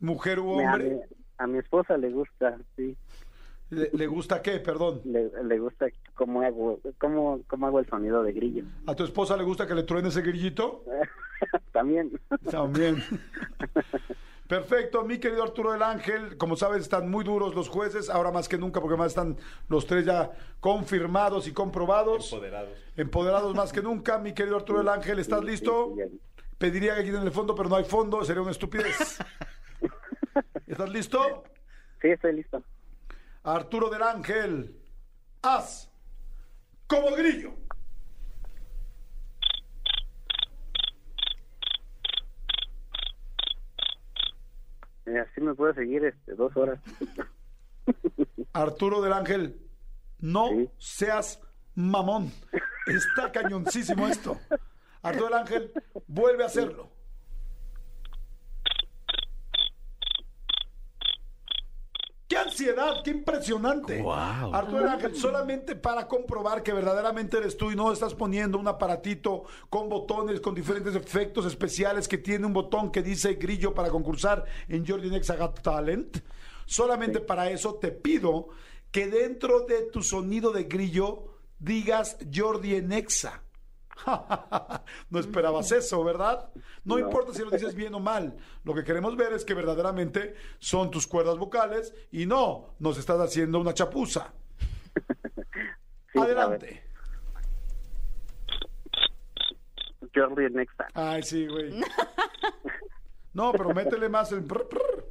¿Mujer 0.00 0.40
u 0.40 0.56
Me- 0.56 0.64
a, 0.66 0.76
mi, 0.76 0.84
hombre? 0.84 1.00
a 1.38 1.46
mi 1.46 1.58
esposa 1.58 1.96
le 1.96 2.10
gusta, 2.10 2.58
sí. 2.76 2.96
¿Le, 3.72 3.88
le 3.94 4.06
gusta 4.06 4.42
qué? 4.42 4.60
Perdón. 4.60 5.00
Le, 5.04 5.30
le 5.44 5.58
gusta 5.58 5.86
cómo 6.12 6.42
hago, 6.42 6.78
cómo, 6.98 7.40
cómo 7.46 7.66
hago 7.66 7.78
el 7.78 7.88
sonido 7.88 8.22
de 8.22 8.34
grillo. 8.34 8.64
¿A 8.86 8.94
tu 8.94 9.02
esposa 9.02 9.34
le 9.34 9.44
gusta 9.44 9.66
que 9.66 9.74
le 9.74 9.82
truene 9.84 10.08
ese 10.08 10.20
grillito? 10.20 10.84
También. 11.72 12.20
También. 12.50 13.02
Perfecto, 14.46 15.04
mi 15.04 15.16
querido 15.16 15.42
Arturo 15.42 15.72
del 15.72 15.82
Ángel. 15.82 16.36
Como 16.36 16.54
sabes, 16.54 16.82
están 16.82 17.10
muy 17.10 17.24
duros 17.24 17.54
los 17.54 17.70
jueces, 17.70 18.10
ahora 18.10 18.30
más 18.30 18.46
que 18.46 18.58
nunca, 18.58 18.82
porque 18.82 18.98
más 18.98 19.06
están 19.06 19.38
los 19.70 19.86
tres 19.86 20.04
ya 20.04 20.30
confirmados 20.60 21.48
y 21.48 21.52
comprobados. 21.52 22.30
Empoderados. 22.30 22.78
Empoderados 22.94 23.54
más 23.54 23.72
que 23.72 23.80
nunca. 23.80 24.18
Mi 24.18 24.34
querido 24.34 24.56
Arturo 24.56 24.80
del 24.80 24.88
Ángel, 24.90 25.18
¿estás 25.18 25.42
listo? 25.42 25.94
Sí, 25.96 26.02
sí, 26.10 26.20
Pediría 26.58 26.94
que 26.94 27.00
aquí 27.00 27.08
en 27.08 27.16
el 27.16 27.32
fondo, 27.32 27.54
pero 27.54 27.70
no 27.70 27.76
hay 27.76 27.84
fondo, 27.84 28.22
sería 28.22 28.42
una 28.42 28.50
estupidez. 28.50 29.18
¿Estás 30.66 30.90
listo? 30.90 31.44
Sí, 32.02 32.08
estoy 32.08 32.34
listo. 32.34 32.62
Arturo 33.44 33.90
del 33.90 34.02
Ángel, 34.02 34.80
haz 35.42 35.90
como 36.86 37.10
grillo. 37.16 37.54
Eh, 45.06 45.18
Así 45.18 45.40
me 45.40 45.54
puedo 45.54 45.74
seguir 45.74 46.04
este, 46.04 46.34
dos 46.34 46.56
horas. 46.56 46.80
Arturo 48.52 49.00
del 49.02 49.12
Ángel, 49.12 49.60
no 50.18 50.48
Sí. 50.48 50.70
seas 50.78 51.40
mamón. 51.74 52.30
Está 52.86 53.32
cañoncísimo 53.32 54.06
esto. 54.08 54.38
Arturo 55.02 55.26
del 55.26 55.34
Ángel, 55.38 55.72
vuelve 56.06 56.44
a 56.44 56.46
hacerlo. 56.46 56.91
¡Qué 62.32 62.38
ansiedad! 62.38 63.02
¡Qué 63.04 63.10
impresionante! 63.10 64.00
Guau. 64.00 64.54
Arturo 64.54 64.88
Ángel, 64.88 65.14
solamente 65.14 65.76
para 65.76 66.08
comprobar 66.08 66.62
que 66.62 66.72
verdaderamente 66.72 67.36
eres 67.36 67.58
tú 67.58 67.70
y 67.70 67.76
no 67.76 67.92
estás 67.92 68.14
poniendo 68.14 68.56
un 68.56 68.66
aparatito 68.66 69.42
con 69.68 69.90
botones, 69.90 70.40
con 70.40 70.54
diferentes 70.54 70.94
efectos 70.94 71.44
especiales 71.44 72.08
que 72.08 72.16
tiene 72.16 72.46
un 72.46 72.54
botón 72.54 72.90
que 72.90 73.02
dice 73.02 73.34
grillo 73.34 73.74
para 73.74 73.90
concursar 73.90 74.46
en 74.66 74.86
Jordi 74.86 75.10
Nexa 75.10 75.36
Got 75.36 75.60
Talent. 75.60 76.20
Solamente 76.64 77.20
para 77.20 77.50
eso 77.50 77.74
te 77.74 77.90
pido 77.90 78.48
que 78.90 79.08
dentro 79.08 79.66
de 79.66 79.90
tu 79.92 80.02
sonido 80.02 80.52
de 80.52 80.64
grillo 80.64 81.36
digas 81.58 82.16
Jordi 82.34 82.80
Nexa. 82.80 83.42
no 85.10 85.18
esperabas 85.18 85.70
eso, 85.72 86.02
¿verdad? 86.04 86.50
No, 86.84 86.96
No. 86.96 87.00
importa 87.00 87.32
si 87.32 87.42
lo 87.42 87.50
dices 87.50 87.74
bien 87.74 87.94
o 87.94 88.00
mal. 88.00 88.36
Lo 88.64 88.74
que 88.74 88.84
queremos 88.84 89.16
ver 89.16 89.32
es 89.32 89.44
que 89.44 89.54
verdaderamente 89.54 90.34
son 90.58 90.90
tus 90.90 91.06
cuerdas 91.06 91.38
vocales 91.38 91.94
y 92.10 92.26
no 92.26 92.74
nos 92.78 92.98
estás 92.98 93.20
haciendo 93.20 93.60
una 93.60 93.74
chapuza. 93.74 94.32
Sí, 96.12 96.18
Adelante. 96.18 96.82
Jordi 100.14 100.50
Nexa. 100.50 100.86
Ay, 100.94 101.22
sí, 101.22 101.46
güey. 101.46 101.80
No, 103.34 103.50
pero 103.52 103.72
métele 103.72 104.10
más 104.10 104.30
el... 104.32 104.44
prr. 104.44 105.06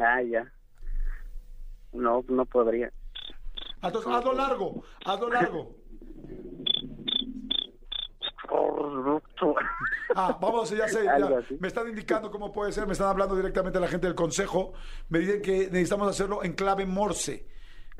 Ah, 0.00 0.22
ya. 0.22 0.50
No, 1.92 2.24
no 2.28 2.46
podría. 2.46 2.90
Entonces, 3.82 4.10
hazlo 4.10 4.32
largo, 4.32 4.84
hazlo 5.04 5.28
largo. 5.28 5.76
Ah, 10.14 10.36
vamos, 10.40 10.70
ya 10.70 10.88
sé, 10.88 11.04
ya. 11.04 11.18
Me 11.60 11.68
están 11.68 11.88
indicando 11.88 12.30
cómo 12.30 12.52
puede 12.52 12.72
ser, 12.72 12.86
me 12.86 12.92
están 12.92 13.08
hablando 13.08 13.36
directamente 13.36 13.78
la 13.80 13.88
gente 13.88 14.06
del 14.06 14.16
consejo, 14.16 14.72
me 15.08 15.18
dicen 15.20 15.42
que 15.42 15.66
necesitamos 15.70 16.08
hacerlo 16.08 16.42
en 16.42 16.54
clave 16.54 16.86
morse, 16.86 17.46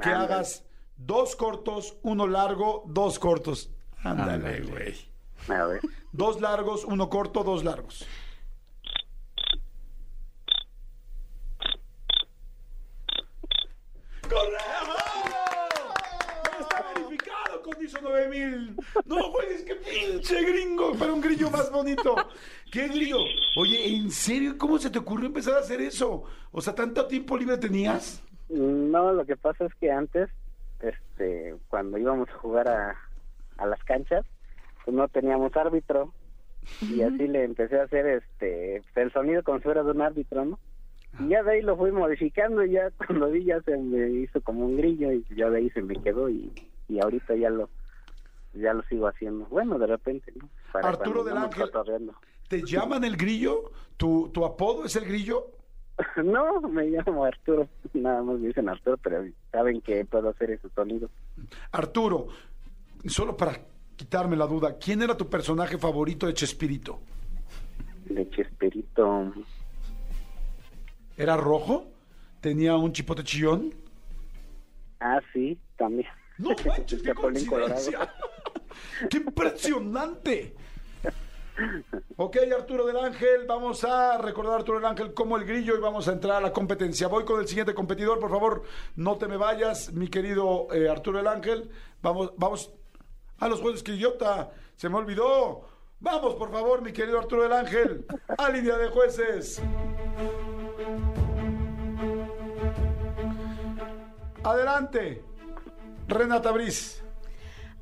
que 0.01 0.09
Ándale. 0.09 0.33
hagas 0.35 0.65
dos 0.97 1.37
cortos, 1.37 1.99
uno 2.03 2.27
largo, 2.27 2.85
dos 2.87 3.19
cortos. 3.19 3.71
Ándale, 4.03 4.61
güey. 4.63 4.95
A 5.49 5.65
ver. 5.67 5.81
Dos 6.13 6.41
largos, 6.41 6.85
uno 6.85 7.09
corto, 7.09 7.45
dos 7.45 7.65
largos. 7.65 8.07
¡Correcto! 14.23 15.18
Hizo 17.81 18.01
9000. 18.01 18.77
No, 19.07 19.31
güey, 19.31 19.49
es 19.55 19.63
que 19.63 19.75
pinche 19.77 20.43
gringo, 20.43 20.93
pero 20.99 21.15
un 21.15 21.21
grillo 21.21 21.51
más 21.51 21.71
bonito. 21.71 22.15
¿Qué 22.71 22.89
grillo? 22.89 23.19
Oye, 23.57 23.95
¿en 23.97 24.11
serio 24.11 24.57
cómo 24.59 24.79
se 24.79 24.91
te 24.91 24.99
ocurrió 24.99 25.27
empezar 25.27 25.55
a 25.55 25.61
hacer 25.61 25.81
eso? 25.81 26.25
O 26.53 26.61
sea, 26.61 26.75
¿tanto 26.75 27.07
tiempo 27.07 27.37
libre 27.37 27.57
tenías? 27.59 28.23
No, 28.49 29.13
lo 29.13 29.25
que 29.27 29.37
pasa 29.37 29.67
es 29.67 29.75
que 29.75 29.91
antes, 29.91 30.29
este, 30.81 31.55
cuando 31.69 31.99
íbamos 31.99 32.29
a 32.31 32.39
jugar 32.39 32.69
a, 32.69 32.97
a 33.59 33.67
las 33.67 33.83
canchas, 33.85 34.25
pues 34.85 34.97
no 34.97 35.09
teníamos 35.09 35.55
árbitro. 35.57 36.13
Y 36.83 37.03
así 37.03 37.29
le 37.29 37.45
empecé 37.45 37.81
a 37.81 37.85
hacer 37.85 38.07
este 38.07 38.83
el 38.95 39.13
sonido 39.13 39.43
como 39.43 39.59
si 39.59 39.65
fuera 39.65 39.83
de 39.83 39.91
un 39.91 40.03
árbitro, 40.03 40.45
¿no? 40.45 40.59
Y 41.21 41.29
ya 41.29 41.43
de 41.43 41.53
ahí 41.53 41.63
lo 41.63 41.77
fui 41.77 41.93
modificando 41.93 42.65
y 42.65 42.73
ya 42.73 42.91
cuando 43.07 43.31
vi 43.31 43.45
ya 43.45 43.61
se 43.63 43.77
me 43.77 44.11
hizo 44.11 44.41
como 44.43 44.67
un 44.67 44.77
grillo 44.77 45.13
y 45.13 45.25
ya 45.35 45.49
de 45.49 45.59
ahí 45.59 45.71
se 45.71 45.83
me 45.83 45.97
quedó 46.03 46.29
y, 46.29 46.53
y 46.89 47.01
ahorita 47.01 47.35
ya 47.37 47.51
lo 47.51 47.69
ya 48.55 48.73
lo 48.73 48.83
sigo 48.85 49.07
haciendo. 49.07 49.47
Bueno, 49.47 49.79
de 49.79 49.87
repente, 49.87 50.33
¿no? 50.35 50.49
Arturo 50.83 51.23
del 51.23 51.37
Ángel. 51.37 51.71
¿Te 52.49 52.63
llaman 52.63 53.05
el 53.05 53.17
grillo? 53.17 53.71
¿Tu, 53.97 54.31
tu 54.31 54.45
apodo 54.45 54.85
es 54.85 54.97
el 54.97 55.05
grillo? 55.05 55.53
No, 56.25 56.61
me 56.61 56.85
llamo 56.87 57.25
Arturo. 57.25 57.69
Nada 57.93 58.23
más 58.23 58.39
me 58.39 58.47
dicen 58.49 58.69
Arturo, 58.69 58.97
pero 58.99 59.25
saben 59.51 59.81
que 59.81 60.05
puedo 60.05 60.29
hacer 60.29 60.53
ese 60.53 60.69
sonido. 60.71 61.11
Arturo, 61.73 62.29
solo 63.07 63.37
para 63.37 63.59
quitarme 63.97 64.37
la 64.37 64.47
duda, 64.47 64.79
¿quién 64.79 65.03
era 65.03 65.17
tu 65.17 65.29
personaje 65.29 65.77
favorito 65.77 66.27
de 66.27 66.35
Chespirito? 66.35 67.01
De 68.05 68.31
Chespirito. 68.31 69.33
¿Era 71.17 71.37
rojo? 71.37 71.87
¿Tenía 72.41 72.77
un 72.77 72.93
chipote 72.93 73.25
chillón? 73.25 73.75
Ah, 75.01 75.21
sí, 75.33 75.59
también. 75.77 76.07
No 76.39 76.51
manches, 76.67 77.03
qué 77.03 77.15
coincidencia. 77.15 78.13
¡Qué 79.11 79.19
impresionante! 79.19 80.55
Ok, 82.17 82.37
Arturo 82.57 82.87
del 82.87 82.97
Ángel, 82.97 83.45
vamos 83.47 83.83
a 83.83 84.17
recordar 84.19 84.55
a 84.55 84.57
Arturo 84.59 84.79
del 84.79 84.87
Ángel 84.87 85.13
como 85.13 85.37
el 85.37 85.45
grillo 85.45 85.77
y 85.77 85.81
vamos 85.81 86.07
a 86.07 86.13
entrar 86.13 86.37
a 86.37 86.41
la 86.41 86.53
competencia. 86.53 87.09
Voy 87.09 87.25
con 87.25 87.41
el 87.41 87.49
siguiente 87.49 87.75
competidor, 87.75 88.21
por 88.21 88.31
favor, 88.31 88.63
no 88.95 89.17
te 89.17 89.27
me 89.27 89.37
vayas, 89.37 89.93
mi 89.93 90.07
querido 90.07 90.69
eh, 90.73 90.89
Arturo 90.89 91.19
del 91.19 91.27
Ángel. 91.27 91.71
Vamos, 92.01 92.33
vamos 92.37 92.73
a 93.39 93.49
los 93.49 93.61
jueces 93.61 93.83
que 93.83 93.93
idiota, 93.93 94.53
se 94.77 94.89
me 94.89 94.97
olvidó. 94.99 95.63
Vamos, 95.99 96.37
por 96.37 96.53
favor, 96.53 96.81
mi 96.81 96.93
querido 96.93 97.19
Arturo 97.19 97.43
del 97.43 97.53
Ángel, 97.53 98.07
a 98.37 98.51
línea 98.51 98.77
de 98.77 98.89
jueces. 98.89 99.61
Adelante, 104.45 105.25
Renata 106.09 106.51
Briz. 106.51 107.03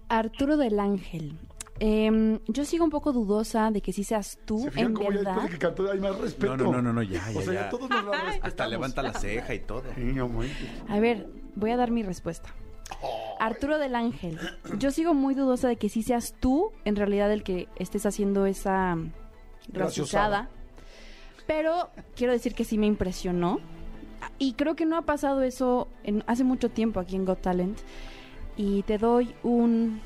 Arturo 0.09 0.57
del 0.57 0.79
Ángel. 0.81 1.39
Em, 1.79 2.39
yo 2.49 2.65
sigo 2.65 2.85
un 2.85 2.91
poco 2.91 3.13
dudosa 3.13 3.71
de 3.71 3.83
que 3.83 3.93
sí 3.93 4.03
seas 4.03 4.39
tú, 4.47 4.61
¿Se 4.61 4.71
fijan 4.71 4.87
en 4.87 4.95
cómo 4.95 5.11
ya 5.11 5.17
verdad. 5.19 5.33
después 5.33 5.45
de 5.47 5.53
que 5.53 5.59
cantó 5.59 5.91
hay 5.91 6.01
más 6.01 6.19
respeto? 6.19 6.57
No, 6.57 6.65
no, 6.65 6.73
no, 6.73 6.83
no, 6.83 6.93
no, 6.95 7.03
ya, 7.03 7.31
ya, 7.31 7.39
O 7.39 7.43
sea, 7.43 7.53
ya, 7.53 7.61
ya. 7.63 7.69
todos 7.69 7.91
nos 7.91 8.05
la. 8.05 8.39
Hasta 8.43 8.67
levanta 8.67 9.03
la 9.03 9.13
ceja 9.13 9.55
y 9.55 9.59
todo. 9.61 9.83
Sí. 9.95 10.15
A 10.89 10.99
ver, 11.01 11.29
voy 11.55 11.71
a 11.71 11.77
dar 11.77 11.91
mi 11.91 12.03
respuesta. 12.03 12.49
Arturo 13.39 13.79
del 13.79 13.95
Ángel, 13.95 14.39
yo 14.79 14.91
sigo 14.91 15.13
muy 15.13 15.35
dudosa 15.35 15.69
de 15.69 15.77
que 15.77 15.89
sí 15.89 16.03
seas 16.03 16.35
tú 16.41 16.73
en 16.85 16.97
realidad 16.97 17.31
el 17.33 17.43
que 17.43 17.69
estés 17.77 18.07
haciendo 18.07 18.47
esa 18.47 18.97
graciosada. 19.69 20.49
Pero 21.47 21.91
quiero 22.15 22.33
decir 22.33 22.55
que 22.55 22.65
sí 22.65 22.79
me 22.79 22.87
impresionó. 22.87 23.61
Y 24.39 24.55
creo 24.55 24.77
que 24.77 24.87
no 24.87 24.97
ha 24.97 25.03
pasado 25.03 25.43
eso 25.43 25.89
en, 26.05 26.25
hace 26.27 26.45
mucho 26.45 26.71
tiempo 26.71 27.01
aquí 27.01 27.17
en 27.17 27.25
Got 27.25 27.43
Talent. 27.43 27.79
Y 28.57 28.83
te 28.85 28.99
doy 28.99 29.35
un. 29.43 30.01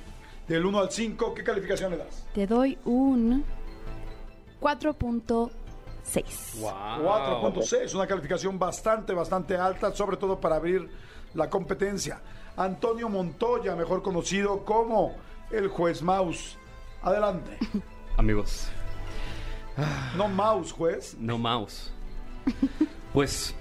Del 0.49 0.67
1 0.67 0.79
al 0.81 0.91
5, 0.91 1.35
¿qué 1.35 1.45
calificación 1.45 1.93
le 1.93 1.99
das? 1.99 2.27
Te 2.35 2.47
doy 2.47 2.77
un 2.85 3.45
4.6. 4.61 5.51
4.6, 6.61 7.95
una 7.95 8.07
calificación 8.07 8.59
bastante, 8.59 9.13
bastante 9.15 9.57
alta, 9.57 9.93
sobre 9.95 10.17
todo 10.17 10.41
para 10.41 10.57
abrir 10.57 10.89
la 11.35 11.49
competencia. 11.49 12.21
Antonio 12.57 13.09
Montoya, 13.09 13.77
mejor 13.77 14.03
conocido 14.03 14.65
como 14.65 15.15
el 15.53 15.69
juez 15.69 16.03
Mouse. 16.03 16.57
Adelante. 17.03 17.57
Amigos, 18.17 18.69
No 20.17 20.29
Mouse, 20.29 20.73
juez. 20.73 21.17
no 21.19 21.39
mouse. 21.39 21.91
Pues 23.15 23.55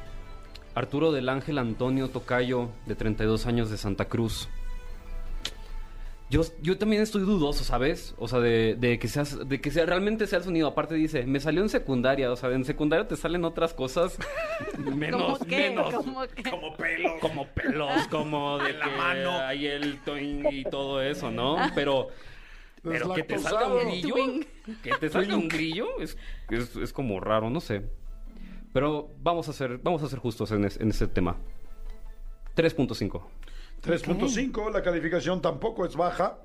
Arturo 0.75 1.11
del 1.11 1.29
Ángel 1.29 1.57
Antonio 1.59 2.09
Tocayo, 2.09 2.69
de 2.85 2.95
32 2.95 3.45
años 3.45 3.69
de 3.69 3.77
Santa 3.77 4.05
Cruz. 4.05 4.49
Yo, 6.29 6.41
yo 6.61 6.77
también 6.77 7.01
estoy 7.01 7.23
dudoso, 7.23 7.63
¿sabes? 7.63 8.13
O 8.19 8.27
sea, 8.27 8.39
de, 8.39 8.75
de 8.75 8.99
que 8.99 9.07
seas, 9.07 9.49
de 9.49 9.59
que 9.59 9.71
sea, 9.71 9.87
realmente 9.87 10.27
sea 10.27 10.37
el 10.37 10.43
sonido. 10.43 10.67
Aparte 10.67 10.93
dice, 10.93 11.25
me 11.25 11.39
salió 11.39 11.61
en 11.63 11.69
secundaria. 11.69 12.31
O 12.31 12.35
sea, 12.35 12.51
en 12.51 12.65
secundaria 12.65 13.07
te 13.07 13.15
salen 13.15 13.43
otras 13.45 13.73
cosas 13.73 14.15
menos, 14.77 15.21
¿Cómo 15.39 15.39
qué? 15.47 15.69
menos. 15.69 15.93
¿Cómo 15.95 16.21
qué? 16.27 16.43
Como 16.51 16.75
pelo. 16.77 17.19
como 17.19 17.47
pelos, 17.47 18.07
como 18.11 18.59
de 18.59 18.73
la 18.73 18.85
que 18.85 18.97
mano. 18.97 19.39
hay 19.39 19.65
el 19.65 19.99
toing 20.03 20.43
y 20.51 20.63
todo 20.65 21.01
eso, 21.01 21.31
¿no? 21.31 21.57
Pero, 21.73 22.09
pero 22.83 23.13
que 23.15 23.23
te 23.23 23.39
salga 23.39 23.67
un 23.67 23.79
grillo, 23.89 24.15
que 24.83 24.91
te 24.99 25.09
salga 25.09 25.35
un 25.35 25.47
grillo 25.47 25.99
es, 25.99 26.15
es, 26.51 26.75
es 26.75 26.93
como 26.93 27.19
raro, 27.19 27.49
no 27.49 27.59
sé. 27.59 27.81
Pero 28.71 29.09
vamos 29.23 29.49
a 29.49 29.53
ser, 29.53 29.79
vamos 29.79 30.03
a 30.03 30.07
ser 30.07 30.19
justos 30.19 30.51
en, 30.51 30.63
es- 30.65 30.79
en 30.79 30.89
ese 30.91 31.07
tema. 31.07 31.37
3.5. 32.55 33.23
3.5, 33.81 34.71
la 34.71 34.81
calificación 34.81 35.41
tampoco 35.41 35.85
es 35.85 35.95
baja, 35.95 36.37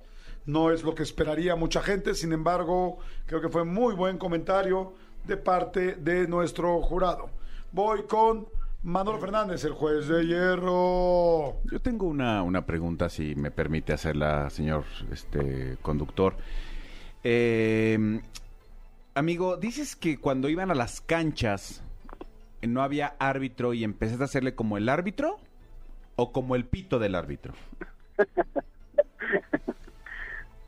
no 0.47 0.71
es 0.71 0.83
lo 0.83 0.95
que 0.95 1.03
esperaría 1.03 1.57
mucha 1.57 1.83
gente, 1.83 2.15
sin 2.15 2.33
embargo, 2.33 2.99
creo 3.27 3.41
que 3.41 3.49
fue 3.49 3.65
muy 3.65 3.95
buen 3.95 4.19
comentario 4.19 4.95
de 5.27 5.37
parte 5.37 5.95
de 5.97 6.29
nuestro 6.29 6.81
jurado. 6.83 7.31
Voy 7.73 8.05
con 8.05 8.47
Manolo 8.83 9.19
Fernández, 9.19 9.65
el 9.65 9.73
juez 9.73 10.07
de 10.07 10.27
hierro. 10.27 11.57
Yo 11.65 11.81
tengo 11.81 12.07
una, 12.07 12.43
una 12.43 12.67
pregunta, 12.67 13.09
si 13.09 13.35
me 13.35 13.51
permite 13.51 13.93
hacerla, 13.93 14.51
señor 14.51 14.85
este, 15.11 15.79
conductor. 15.81 16.37
Eh, 17.25 18.21
amigo, 19.15 19.57
dices 19.57 19.97
que 19.97 20.19
cuando 20.19 20.51
iban 20.51 20.71
a 20.71 20.75
las 20.75 21.01
canchas 21.01 21.83
eh, 22.61 22.67
no 22.67 22.83
había 22.83 23.17
árbitro 23.19 23.73
y 23.73 23.83
empezaste 23.83 24.23
a 24.23 24.27
hacerle 24.27 24.55
como 24.55 24.77
el 24.77 24.91
árbitro 24.91 25.39
o 26.17 26.33
como 26.33 26.57
el 26.57 26.65
pito 26.65 26.99
del 26.99 27.15
árbitro. 27.15 27.55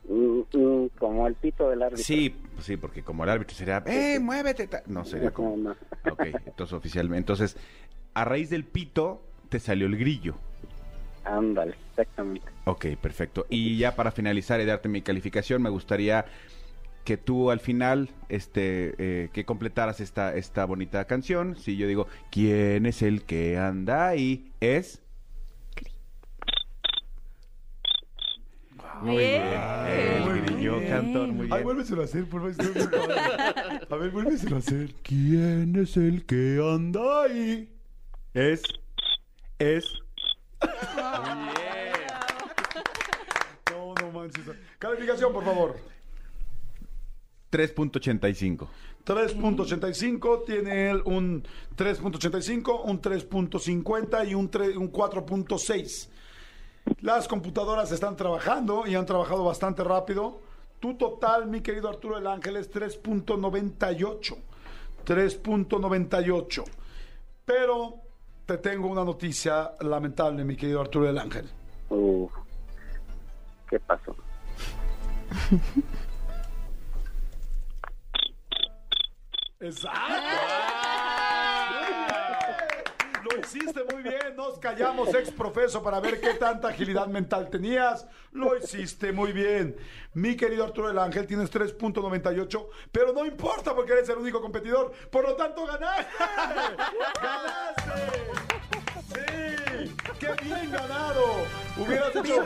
Mm, 0.09 0.43
mm, 0.53 0.87
como 0.97 1.27
el 1.27 1.35
pito 1.35 1.69
del 1.69 1.83
árbitro. 1.83 2.03
Sí, 2.03 2.33
sí, 2.61 2.77
porque 2.77 3.03
como 3.03 3.25
el 3.25 3.29
árbitro 3.29 3.55
sería, 3.55 3.83
¡eh, 3.85 4.19
muévete! 4.19 4.67
ta-". 4.67 4.83
No, 4.87 5.03
sería 5.03 5.31
como... 5.31 5.57
No, 5.57 5.69
no. 5.69 5.75
Ok, 6.11 6.23
entonces 6.45 6.73
oficialmente. 6.73 7.17
Entonces, 7.17 7.57
a 8.13 8.23
raíz 8.23 8.49
del 8.49 8.63
pito 8.63 9.21
te 9.49 9.59
salió 9.59 9.85
el 9.85 9.97
grillo. 9.97 10.35
Ándale, 11.25 11.75
exactamente. 11.89 12.47
Ok, 12.63 12.85
perfecto. 13.01 13.45
Y 13.49 13.77
ya 13.77 13.95
para 13.95 14.11
finalizar 14.11 14.61
y 14.61 14.65
darte 14.65 14.87
mi 14.87 15.01
calificación, 15.01 15.61
me 15.61 15.69
gustaría 15.69 16.25
que 17.03 17.17
tú 17.17 17.51
al 17.51 17.59
final, 17.59 18.09
este, 18.29 18.95
eh, 18.97 19.29
que 19.33 19.45
completaras 19.45 19.99
esta, 19.99 20.35
esta 20.35 20.63
bonita 20.65 21.05
canción. 21.05 21.57
Si 21.57 21.75
yo 21.75 21.85
digo, 21.87 22.07
¿quién 22.31 22.85
es 22.85 23.01
el 23.01 23.23
que 23.23 23.57
anda 23.57 24.07
ahí? 24.07 24.51
Es... 24.61 25.01
Muy 29.01 29.17
bien. 29.17 29.41
El 29.87 30.21
Muy 30.25 30.39
grillo 30.41 30.79
bien. 30.79 30.89
cantor, 30.91 31.27
muy 31.29 31.41
Ay, 31.45 31.49
bien. 31.49 31.63
vuélveselo 31.63 32.01
a 32.01 32.05
hacer, 32.05 32.25
por 32.29 32.41
favor. 32.41 32.55
muy. 32.73 33.87
A 33.89 33.95
ver, 33.95 34.11
vuélveselo 34.11 34.55
a 34.55 34.59
hacer. 34.59 34.93
¿Quién 35.03 35.75
es 35.75 35.97
el 35.97 36.25
que 36.25 36.59
anda 36.63 37.23
ahí? 37.23 37.69
Es... 38.33 38.63
Es... 39.59 39.85
No, 43.71 43.93
no 44.01 44.11
manches. 44.11 44.43
Calificación, 44.79 45.33
por 45.33 45.43
favor. 45.43 45.77
3.85. 47.51 48.67
3.85, 49.05 50.43
tiene 50.45 50.89
él 50.91 51.01
un 51.05 51.43
3.85, 51.77 52.81
un 52.83 53.01
3.50 53.01 54.27
y 54.29 54.33
un, 54.35 54.51
tre- 54.51 54.75
un 54.75 54.91
4.6. 54.91 56.09
Las 57.01 57.27
computadoras 57.27 57.91
están 57.91 58.15
trabajando 58.15 58.87
y 58.87 58.95
han 58.95 59.05
trabajado 59.05 59.43
bastante 59.43 59.83
rápido. 59.83 60.41
Tu 60.79 60.95
total, 60.95 61.47
mi 61.47 61.61
querido 61.61 61.89
Arturo 61.89 62.15
del 62.15 62.27
Ángel, 62.27 62.57
es 62.57 62.71
3.98. 62.71 64.37
3.98. 65.05 66.63
Pero 67.45 68.01
te 68.45 68.57
tengo 68.57 68.87
una 68.87 69.03
noticia 69.03 69.71
lamentable, 69.81 70.43
mi 70.43 70.55
querido 70.55 70.81
Arturo 70.81 71.05
del 71.05 71.17
Ángel. 71.17 71.49
Uh, 71.89 72.27
¿Qué 73.69 73.79
pasó? 73.79 74.15
¡Exacto! 79.59 80.86
Hiciste 83.47 83.83
muy 83.91 84.03
bien. 84.03 84.35
Nos 84.35 84.59
callamos, 84.59 85.13
ex 85.13 85.31
profeso, 85.31 85.81
para 85.81 86.01
ver 86.01 86.19
qué 86.19 86.33
tanta 86.33 86.67
agilidad 86.67 87.07
mental 87.07 87.49
tenías. 87.49 88.05
Lo 88.33 88.57
hiciste 88.57 89.13
muy 89.13 89.31
bien. 89.31 89.77
Mi 90.13 90.35
querido 90.35 90.65
Arturo 90.65 90.89
del 90.89 90.99
Ángel, 90.99 91.25
tienes 91.27 91.51
3.98, 91.51 92.67
pero 92.91 93.13
no 93.13 93.25
importa 93.25 93.73
porque 93.73 93.93
eres 93.93 94.09
el 94.09 94.17
único 94.17 94.41
competidor. 94.41 94.91
Por 95.09 95.23
lo 95.23 95.35
tanto, 95.35 95.65
ganaste. 95.65 96.05
¡Ganaste! 97.21 97.91
¡Sí! 99.13 99.95
¡Qué 100.19 100.43
bien 100.43 100.71
ganado! 100.71 101.23
Hubieras 101.77 102.15
hecho. 102.15 102.43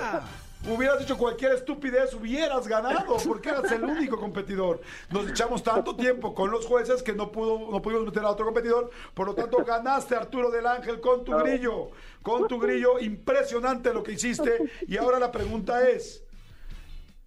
Hubieras 0.70 1.02
hecho 1.02 1.18
cualquier 1.18 1.54
estupidez, 1.54 2.14
hubieras 2.14 2.68
ganado, 2.68 3.18
porque 3.28 3.50
eras 3.50 3.72
el 3.72 3.84
único 3.84 4.18
competidor. 4.18 4.80
Nos 5.10 5.28
echamos 5.28 5.64
tanto 5.64 5.96
tiempo 5.96 6.36
con 6.36 6.52
los 6.52 6.68
jueces 6.68 7.02
que 7.02 7.14
no 7.14 7.32
pudo, 7.32 7.72
no 7.72 7.82
pudimos 7.82 8.06
meter 8.06 8.24
a 8.24 8.30
otro 8.30 8.46
competidor. 8.46 8.92
Por 9.16 9.26
lo 9.26 9.34
tanto, 9.34 9.66
ganaste 9.66 10.16
Arturo 10.16 10.52
del 10.52 10.68
Ángel 10.68 11.02
con 11.02 11.24
tu 11.24 11.36
grillo. 11.36 11.90
Con 12.22 12.48
tu 12.48 12.60
grillo, 12.60 13.00
impresionante 13.00 13.92
lo 13.92 14.04
que 14.04 14.12
hiciste. 14.14 14.70
Y 14.88 14.98
ahora 14.98 15.18
la 15.18 15.32
pregunta 15.32 15.90
es: 15.90 16.24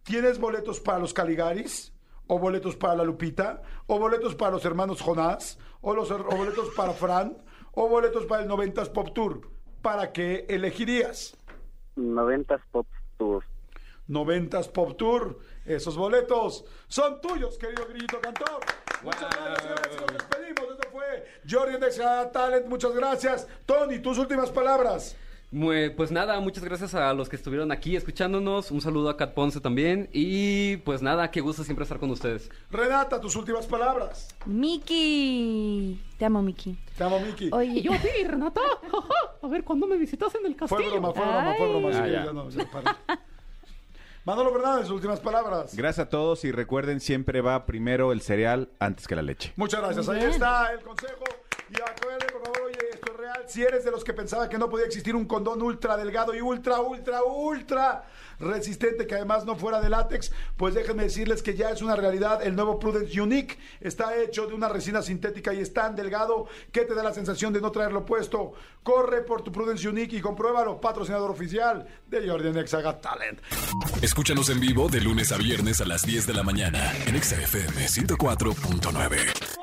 ¿tienes 0.04 0.38
boletos 0.38 0.78
para 0.78 1.00
los 1.00 1.12
Caligaris? 1.12 1.92
¿O 2.28 2.38
boletos 2.38 2.76
para 2.76 2.94
la 2.94 3.04
Lupita? 3.04 3.62
¿O 3.88 3.98
boletos 3.98 4.36
para 4.36 4.52
los 4.52 4.64
hermanos 4.64 5.02
Jonás? 5.02 5.58
¿O, 5.80 5.92
los, 5.92 6.08
o 6.10 6.18
boletos 6.18 6.70
para 6.76 6.92
Fran? 6.92 7.36
¿O 7.72 7.88
boletos 7.88 8.26
para 8.26 8.44
el 8.44 8.48
90s 8.48 8.92
Pop 8.92 9.12
Tour? 9.12 9.50
¿Para 9.82 10.12
qué 10.12 10.46
elegirías? 10.48 11.36
90s 11.96 12.62
Pop 12.70 12.86
Tour. 13.16 13.44
90s 14.08 14.70
Pop 14.70 14.96
Tour. 14.96 15.38
Esos 15.64 15.96
boletos 15.96 16.64
son 16.88 17.20
tuyos, 17.20 17.56
querido 17.56 17.86
Grillito 17.86 18.20
Cantor. 18.20 18.60
Muchas 19.02 19.34
gracias, 19.34 19.62
señores. 19.62 20.00
Nos 20.00 20.12
despedimos. 20.12 20.72
Esto 20.72 20.88
fue 20.90 21.26
Jordi 21.48 21.78
Nexa 21.78 22.30
Talent. 22.30 22.66
Muchas 22.66 22.94
gracias. 22.94 23.48
Tony, 23.64 23.98
tus 23.98 24.18
últimas 24.18 24.50
palabras. 24.50 25.16
Pues 25.96 26.10
nada, 26.10 26.40
muchas 26.40 26.64
gracias 26.64 26.94
a 26.94 27.12
los 27.14 27.28
que 27.28 27.36
estuvieron 27.36 27.70
aquí 27.70 27.94
escuchándonos. 27.94 28.72
Un 28.72 28.80
saludo 28.80 29.08
a 29.08 29.16
Cat 29.16 29.34
Ponce 29.34 29.60
también. 29.60 30.08
Y 30.12 30.78
pues 30.78 31.00
nada, 31.00 31.30
qué 31.30 31.40
gusto 31.40 31.62
siempre 31.62 31.84
estar 31.84 32.00
con 32.00 32.10
ustedes. 32.10 32.50
Renata, 32.70 33.20
tus 33.20 33.36
últimas 33.36 33.66
palabras. 33.66 34.34
Miki. 34.46 36.00
Te 36.18 36.24
amo, 36.24 36.42
Miki. 36.42 36.76
Te 36.98 37.04
amo, 37.04 37.20
Miki. 37.20 37.50
Oye, 37.52 37.82
yo 37.82 37.92
a 37.92 37.98
ti, 37.98 38.08
Renata. 38.26 38.60
A 39.42 39.46
ver, 39.46 39.62
¿cuándo 39.62 39.86
me 39.86 39.96
visitas 39.96 40.34
en 40.34 40.46
el 40.46 40.54
Fue 40.56 40.66
castillo? 40.68 40.90
broma, 40.92 41.12
fue 41.12 41.22
broma, 41.22 41.54
fue 41.56 41.68
broma. 41.68 41.88
Ay. 41.88 41.94
así 41.94 42.02
Ah, 42.02 42.08
ya. 42.08 42.24
ya 42.24 42.32
no, 42.32 42.48
ya. 42.50 42.66
Manolo 44.24 44.52
Fernández, 44.54 44.86
sus 44.86 44.94
últimas 44.96 45.20
palabras. 45.20 45.76
Gracias 45.76 46.06
a 46.06 46.08
todos 46.08 46.44
y 46.46 46.50
recuerden, 46.50 46.98
siempre 46.98 47.42
va 47.42 47.66
primero 47.66 48.10
el 48.10 48.22
cereal 48.22 48.70
antes 48.80 49.06
que 49.06 49.14
la 49.14 49.20
leche. 49.22 49.52
Muchas 49.56 49.80
gracias. 49.82 50.08
Ahí 50.08 50.22
está 50.24 50.72
el 50.72 50.80
consejo. 50.80 51.24
Y 51.70 51.74
acuérdense, 51.80 52.26
por 52.32 52.42
favor, 52.54 52.63
Si 53.46 53.62
eres 53.62 53.84
de 53.84 53.90
los 53.90 54.04
que 54.04 54.12
pensaba 54.12 54.48
que 54.48 54.58
no 54.58 54.70
podía 54.70 54.86
existir 54.86 55.14
un 55.14 55.26
condón 55.26 55.60
ultra 55.60 55.96
delgado 55.96 56.34
y 56.34 56.40
ultra, 56.40 56.80
ultra, 56.80 57.22
ultra 57.24 58.04
resistente 58.38 59.06
que 59.06 59.14
además 59.14 59.44
no 59.44 59.56
fuera 59.56 59.80
de 59.80 59.90
látex, 59.90 60.32
pues 60.56 60.74
déjenme 60.74 61.04
decirles 61.04 61.42
que 61.42 61.54
ya 61.54 61.70
es 61.70 61.82
una 61.82 61.96
realidad. 61.96 62.42
El 62.42 62.56
nuevo 62.56 62.78
Prudence 62.78 63.20
Unique 63.20 63.58
está 63.80 64.16
hecho 64.16 64.46
de 64.46 64.54
una 64.54 64.68
resina 64.68 65.02
sintética 65.02 65.52
y 65.52 65.60
es 65.60 65.72
tan 65.72 65.94
delgado 65.94 66.46
que 66.72 66.82
te 66.82 66.94
da 66.94 67.02
la 67.02 67.12
sensación 67.12 67.52
de 67.52 67.60
no 67.60 67.70
traerlo 67.70 68.04
puesto. 68.04 68.52
Corre 68.82 69.22
por 69.22 69.42
tu 69.42 69.52
Prudence 69.52 69.88
Unique 69.88 70.16
y 70.16 70.20
compruébalo. 70.20 70.80
Patrocinador 70.80 71.30
oficial 71.30 71.86
de 72.06 72.28
Jordan 72.28 72.56
Exaga 72.58 73.00
Talent. 73.00 73.40
Escúchanos 74.02 74.48
en 74.50 74.60
vivo 74.60 74.88
de 74.88 75.00
lunes 75.00 75.32
a 75.32 75.36
viernes 75.36 75.80
a 75.80 75.84
las 75.84 76.02
10 76.02 76.26
de 76.26 76.34
la 76.34 76.42
mañana 76.42 76.92
en 77.06 77.16
Exa 77.16 77.36
FM 77.36 77.86
104.9. 77.86 79.54